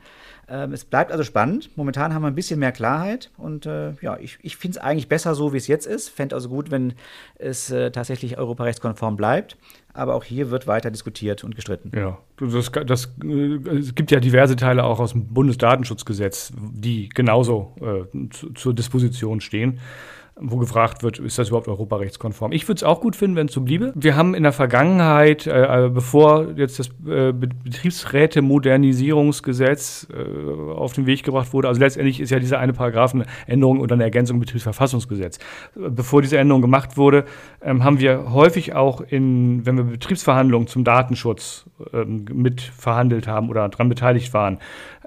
Ähm, 0.48 0.74
es 0.74 0.86
bleibt 0.86 1.12
also 1.12 1.24
spannend. 1.24 1.70
Momentan 1.76 2.14
haben 2.14 2.22
wir 2.22 2.28
ein 2.28 2.36
bisschen 2.36 2.60
mehr 2.60 2.72
Klarheit 2.72 3.32
und 3.38 3.66
äh, 3.66 3.94
ja, 4.02 4.18
ich, 4.20 4.38
ich 4.42 4.58
finde 4.58 4.78
es 4.78 4.84
eigentlich 4.84 5.08
besser 5.08 5.36
so, 5.36 5.54
wie 5.54 5.58
es 5.58 5.68
jetzt 5.68 5.86
ist. 5.86 6.10
Fände 6.10 6.36
also 6.36 6.50
gut, 6.50 6.72
wenn 6.72 6.94
es 7.36 7.72
äh, 7.72 7.92
tatsächlich 7.92 8.38
europarechtskonform 8.38 9.16
bleibt. 9.16 9.58
Aber 9.94 10.16
auch 10.16 10.24
hier 10.24 10.50
wird 10.50 10.66
weiter 10.66 10.90
diskutiert 10.90 11.44
und 11.44 11.56
gestritten. 11.56 11.92
Ja, 11.96 12.18
das, 12.40 12.72
das, 12.86 13.14
äh, 13.24 13.78
es 13.78 13.96
gibt 13.96 14.12
ja 14.12 14.20
diverse 14.20 14.56
Teile 14.56 14.84
auch 14.84 15.00
aus 15.00 15.12
dem 15.12 15.28
Bundesdatenschutzgesetz, 15.28 16.52
die 16.58 17.10
genauso 17.10 17.76
äh, 17.80 18.30
zu, 18.30 18.52
zur 18.54 18.74
Disposition 18.74 19.40
stehen, 19.40 19.80
wo 20.36 20.58
gefragt 20.58 21.04
wird, 21.04 21.20
ist 21.20 21.38
das 21.38 21.50
überhaupt 21.50 21.68
europarechtskonform? 21.68 22.54
Ich 22.54 22.68
würde 22.68 22.78
es 22.78 22.84
auch 22.84 23.02
gut 23.02 23.16
finden, 23.16 23.36
wenn 23.36 23.46
es 23.48 23.54
so 23.54 23.62
bliebe. 23.62 23.94
Wir 23.96 24.16
haben 24.16 24.34
in 24.34 24.42
der 24.42 24.52
Vergangenheit, 24.52 25.46
äh, 25.46 25.92
bevor 25.94 26.54
jetzt 26.56 26.80
das 26.80 26.88
äh, 27.06 27.32
Be- 27.32 27.50
Betriebsräte-Modernisierungsgesetz 27.64 30.08
äh, 30.12 30.24
auf 30.74 30.94
den 30.94 31.06
Weg 31.06 31.22
gebracht 31.24 31.54
wurde, 31.54 31.68
also 31.68 31.80
letztendlich 31.80 32.20
ist 32.20 32.32
ja 32.32 32.40
diese 32.40 32.58
eine 32.58 32.74
Paragraphenänderung 32.74 33.80
oder 33.80 33.94
eine 33.94 34.06
Ergänzung 34.06 34.38
im 34.38 34.42
Betriebsverfassungsgesetz. 34.42 35.38
Äh, 35.76 35.92
Bevor 35.92 36.24
diese 36.24 36.40
Änderung 36.40 36.64
gemacht 36.64 36.98
wurde, 36.98 37.26
ähm, 37.62 37.84
haben 37.84 38.00
wir 38.00 38.34
häufig 38.34 38.74
auch 38.74 39.02
in, 39.02 39.64
wenn 39.68 39.78
wir 39.78 39.84
Betriebsverhandlungen 39.84 40.68
zum 40.68 40.84
Datenschutz 40.84 41.70
ähm, 41.94 42.26
mit 42.34 42.62
verhandelt 42.62 43.28
haben 43.28 43.50
oder 43.50 43.70
daran 43.70 43.88
beteiligt 43.88 44.34
waren, 44.34 44.58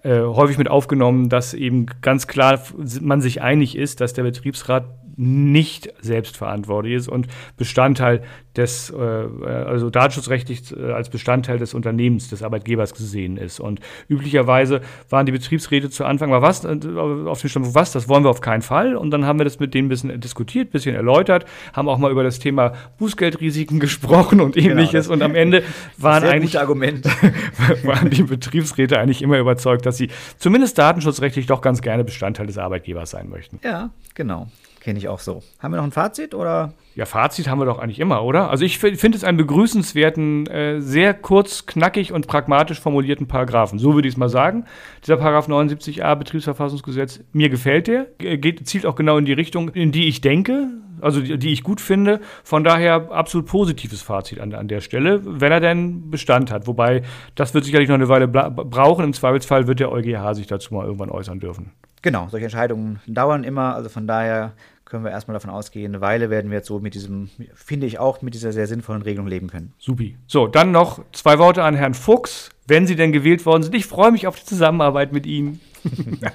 äh, 0.02 0.20
häufig 0.20 0.56
mit 0.56 0.70
aufgenommen, 0.70 1.28
dass 1.28 1.52
eben 1.52 1.86
ganz 2.00 2.28
klar 2.28 2.60
man 3.00 3.20
sich 3.20 3.42
einig 3.42 3.76
ist, 3.76 4.00
dass 4.00 4.12
der 4.12 4.22
Betriebsrat 4.22 4.84
nicht 5.16 5.92
selbstverantwortlich 6.00 6.94
ist 6.94 7.08
und 7.08 7.26
Bestandteil 7.56 8.22
des, 8.56 8.90
äh, 8.90 8.96
also 8.96 9.90
datenschutzrechtlich 9.90 10.74
äh, 10.76 10.92
als 10.92 11.10
Bestandteil 11.10 11.58
des 11.58 11.74
Unternehmens, 11.74 12.28
des 12.28 12.42
Arbeitgebers 12.42 12.94
gesehen 12.94 13.36
ist. 13.36 13.60
Und 13.60 13.80
üblicherweise 14.08 14.80
waren 15.10 15.26
die 15.26 15.32
Betriebsräte 15.32 15.90
zu 15.90 16.04
Anfang 16.04 16.30
mal 16.30 16.42
was, 16.42 16.64
äh, 16.64 16.68
auf 16.68 17.40
dem 17.40 17.50
Standpunkt, 17.50 17.74
was, 17.74 17.92
das 17.92 18.08
wollen 18.08 18.24
wir 18.24 18.30
auf 18.30 18.40
keinen 18.40 18.62
Fall. 18.62 18.96
Und 18.96 19.10
dann 19.10 19.26
haben 19.26 19.38
wir 19.38 19.44
das 19.44 19.58
mit 19.58 19.74
denen 19.74 19.86
ein 19.86 19.88
bisschen 19.88 20.20
diskutiert, 20.20 20.68
ein 20.68 20.72
bisschen 20.72 20.94
erläutert, 20.94 21.44
haben 21.72 21.88
auch 21.88 21.98
mal 21.98 22.10
über 22.10 22.22
das 22.22 22.38
Thema 22.38 22.72
Bußgeldrisiken 22.98 23.80
gesprochen 23.86 24.40
und 24.40 24.56
ähnliches. 24.56 25.06
das- 25.06 25.08
und 25.08 25.22
am 25.22 25.34
Ende 25.34 25.62
waren 25.98 26.24
eigentlich 26.24 26.58
Argument. 26.58 27.06
waren 27.82 28.10
die 28.10 28.22
Betriebsräte 28.22 28.98
eigentlich 28.98 29.22
immer 29.22 29.38
überzeugt, 29.38 29.86
dass 29.86 29.96
sie 29.96 30.08
zumindest 30.38 30.78
datenschutzrechtlich 30.78 31.46
doch 31.46 31.60
ganz 31.60 31.82
gerne 31.82 32.04
Bestandteil 32.04 32.46
des 32.46 32.58
Arbeitgebers 32.58 33.10
sein 33.10 33.28
möchten. 33.28 33.60
ja, 33.62 33.90
genau. 34.14 34.48
Kenne 34.80 35.00
ich 35.00 35.08
auch 35.08 35.18
so. 35.18 35.42
Haben 35.58 35.72
wir 35.72 35.78
noch 35.78 35.84
ein 35.84 35.90
Fazit 35.90 36.32
oder? 36.32 36.72
Ja, 36.96 37.04
Fazit 37.04 37.46
haben 37.48 37.60
wir 37.60 37.66
doch 37.66 37.78
eigentlich 37.78 38.00
immer, 38.00 38.24
oder? 38.24 38.48
Also 38.50 38.64
ich 38.64 38.78
fi- 38.78 38.96
finde 38.96 39.18
es 39.18 39.22
einen 39.22 39.36
begrüßenswerten, 39.36 40.46
äh, 40.46 40.80
sehr 40.80 41.12
kurz, 41.12 41.66
knackig 41.66 42.10
und 42.12 42.26
pragmatisch 42.26 42.80
formulierten 42.80 43.28
Paragraphen. 43.28 43.78
So 43.78 43.94
würde 43.94 44.08
ich 44.08 44.14
es 44.14 44.18
mal 44.18 44.30
sagen. 44.30 44.64
Dieser 45.04 45.18
Paragraph 45.18 45.46
79a 45.46 46.14
Betriebsverfassungsgesetz, 46.14 47.20
mir 47.32 47.50
gefällt 47.50 47.86
der, 47.86 48.06
Ge- 48.16 48.38
geht, 48.38 48.66
zielt 48.66 48.86
auch 48.86 48.94
genau 48.94 49.18
in 49.18 49.26
die 49.26 49.34
Richtung, 49.34 49.68
in 49.68 49.92
die 49.92 50.08
ich 50.08 50.22
denke, 50.22 50.68
also 51.02 51.20
die, 51.20 51.38
die 51.38 51.52
ich 51.52 51.62
gut 51.62 51.82
finde. 51.82 52.20
Von 52.42 52.64
daher 52.64 53.10
absolut 53.12 53.46
positives 53.46 54.00
Fazit 54.00 54.40
an, 54.40 54.54
an 54.54 54.66
der 54.66 54.80
Stelle, 54.80 55.20
wenn 55.22 55.52
er 55.52 55.60
denn 55.60 56.10
Bestand 56.10 56.50
hat. 56.50 56.66
Wobei, 56.66 57.02
das 57.34 57.52
wird 57.52 57.66
sicherlich 57.66 57.88
noch 57.90 57.96
eine 57.96 58.08
Weile 58.08 58.26
brauchen. 58.26 59.04
Im 59.04 59.12
Zweifelsfall 59.12 59.66
wird 59.66 59.80
der 59.80 59.92
EuGH 59.92 60.32
sich 60.34 60.46
dazu 60.46 60.72
mal 60.72 60.86
irgendwann 60.86 61.10
äußern 61.10 61.40
dürfen. 61.40 61.72
Genau, 62.00 62.28
solche 62.30 62.46
Entscheidungen 62.46 63.00
dauern 63.06 63.44
immer. 63.44 63.74
Also 63.74 63.90
von 63.90 64.06
daher 64.06 64.52
können 64.86 65.04
wir 65.04 65.10
erstmal 65.10 65.34
davon 65.34 65.50
ausgehen, 65.50 65.92
eine 65.94 66.00
Weile 66.00 66.30
werden 66.30 66.50
wir 66.50 66.58
jetzt 66.58 66.68
so 66.68 66.78
mit 66.78 66.94
diesem, 66.94 67.28
finde 67.54 67.86
ich 67.86 67.98
auch, 67.98 68.22
mit 68.22 68.34
dieser 68.34 68.52
sehr 68.52 68.66
sinnvollen 68.68 69.02
Regelung 69.02 69.26
leben 69.26 69.48
können. 69.48 69.74
Supi. 69.78 70.16
So, 70.26 70.46
dann 70.46 70.70
noch 70.70 71.04
zwei 71.12 71.38
Worte 71.38 71.62
an 71.64 71.74
Herrn 71.74 71.92
Fuchs, 71.92 72.50
wenn 72.66 72.86
Sie 72.86 72.96
denn 72.96 73.12
gewählt 73.12 73.44
worden 73.44 73.64
sind. 73.64 73.74
Ich 73.74 73.86
freue 73.86 74.12
mich 74.12 74.26
auf 74.26 74.38
die 74.38 74.46
Zusammenarbeit 74.46 75.12
mit 75.12 75.26
Ihnen. 75.26 75.60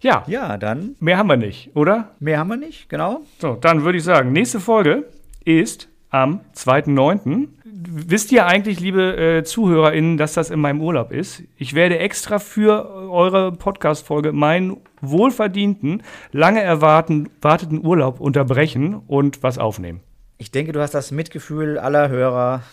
ja, 0.00 0.24
Ja, 0.26 0.56
dann 0.58 0.94
mehr 1.00 1.18
haben 1.18 1.28
wir 1.28 1.36
nicht, 1.36 1.74
oder? 1.74 2.14
mehr 2.20 2.38
haben 2.38 2.48
wir 2.48 2.56
nicht, 2.56 2.88
genau. 2.88 3.22
So, 3.38 3.54
dann 3.54 3.82
würde 3.84 3.98
ich 3.98 4.04
sagen, 4.04 4.32
nächste 4.32 4.60
Folge 4.60 5.08
ist 5.44 5.88
am 6.10 6.40
2.9. 6.54 7.48
Wisst 7.64 8.30
ihr 8.32 8.46
eigentlich, 8.46 8.80
liebe 8.80 9.16
äh, 9.16 9.44
ZuhörerInnen, 9.44 10.16
dass 10.16 10.34
das 10.34 10.50
in 10.50 10.60
meinem 10.60 10.80
Urlaub 10.82 11.12
ist? 11.12 11.42
Ich 11.56 11.74
werde 11.74 11.98
extra 11.98 12.38
für 12.38 12.90
eure 13.10 13.52
Podcast-Folge 13.52 14.32
meinen 14.32 14.76
wohlverdienten, 15.00 16.02
lange 16.32 16.60
erwarteten 16.60 17.86
Urlaub 17.86 18.20
unterbrechen 18.20 18.94
und 19.06 19.42
was 19.42 19.58
aufnehmen. 19.58 20.00
Ich 20.36 20.50
denke, 20.50 20.72
du 20.72 20.80
hast 20.80 20.94
das 20.94 21.10
Mitgefühl 21.10 21.78
aller 21.78 22.08
HörerInnen, 22.08 22.64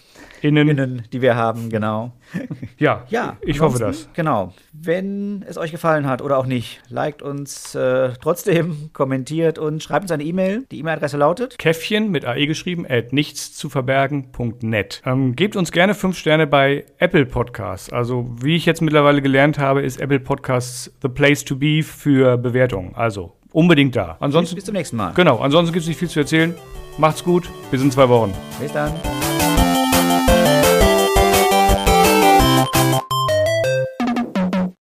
Innen, 0.41 1.03
die 1.11 1.21
wir 1.21 1.35
haben, 1.35 1.69
genau. 1.69 2.11
ja, 2.77 3.05
Ja, 3.09 3.37
ich 3.41 3.59
hoffe 3.61 3.79
das. 3.79 4.09
Genau. 4.13 4.53
Wenn 4.73 5.43
es 5.47 5.57
euch 5.57 5.71
gefallen 5.71 6.07
hat 6.07 6.21
oder 6.21 6.37
auch 6.37 6.45
nicht, 6.45 6.81
liked 6.89 7.21
uns 7.21 7.73
äh, 7.75 8.13
trotzdem, 8.21 8.89
kommentiert 8.93 9.57
und 9.59 9.81
schreibt 9.81 10.03
uns 10.03 10.11
eine 10.11 10.23
E-Mail. 10.23 10.65
Die 10.71 10.79
E-Mail-Adresse 10.79 11.17
lautet 11.17 11.57
Käffchen 11.57 12.11
mit 12.11 12.25
AE 12.25 12.45
geschrieben, 12.47 12.85
at 12.87 13.13
nichtszuverbergen.net. 13.13 15.01
Ähm, 15.05 15.35
gebt 15.35 15.55
uns 15.55 15.71
gerne 15.71 15.93
fünf 15.93 16.17
Sterne 16.17 16.47
bei 16.47 16.85
Apple 16.99 17.25
Podcasts. 17.25 17.91
Also, 17.91 18.29
wie 18.41 18.55
ich 18.55 18.65
jetzt 18.65 18.81
mittlerweile 18.81 19.21
gelernt 19.21 19.59
habe, 19.59 19.81
ist 19.81 19.99
Apple 19.99 20.19
Podcasts 20.19 20.91
the 21.01 21.09
place 21.09 21.43
to 21.45 21.55
be 21.55 21.81
für 21.83 22.37
Bewertungen. 22.37 22.93
Also, 22.95 23.33
unbedingt 23.51 23.95
da. 23.95 24.17
Ansonsten, 24.19 24.55
bis 24.55 24.65
zum 24.65 24.73
nächsten 24.73 24.97
Mal. 24.97 25.13
genau, 25.13 25.39
ansonsten 25.39 25.73
gibt 25.73 25.83
es 25.83 25.87
nicht 25.87 25.99
viel 25.99 26.09
zu 26.09 26.19
erzählen. 26.19 26.53
Macht's 26.97 27.23
gut, 27.23 27.49
bis 27.71 27.81
in 27.81 27.91
zwei 27.91 28.09
Wochen. 28.09 28.33
Bis 28.59 28.71
dann. 28.71 28.91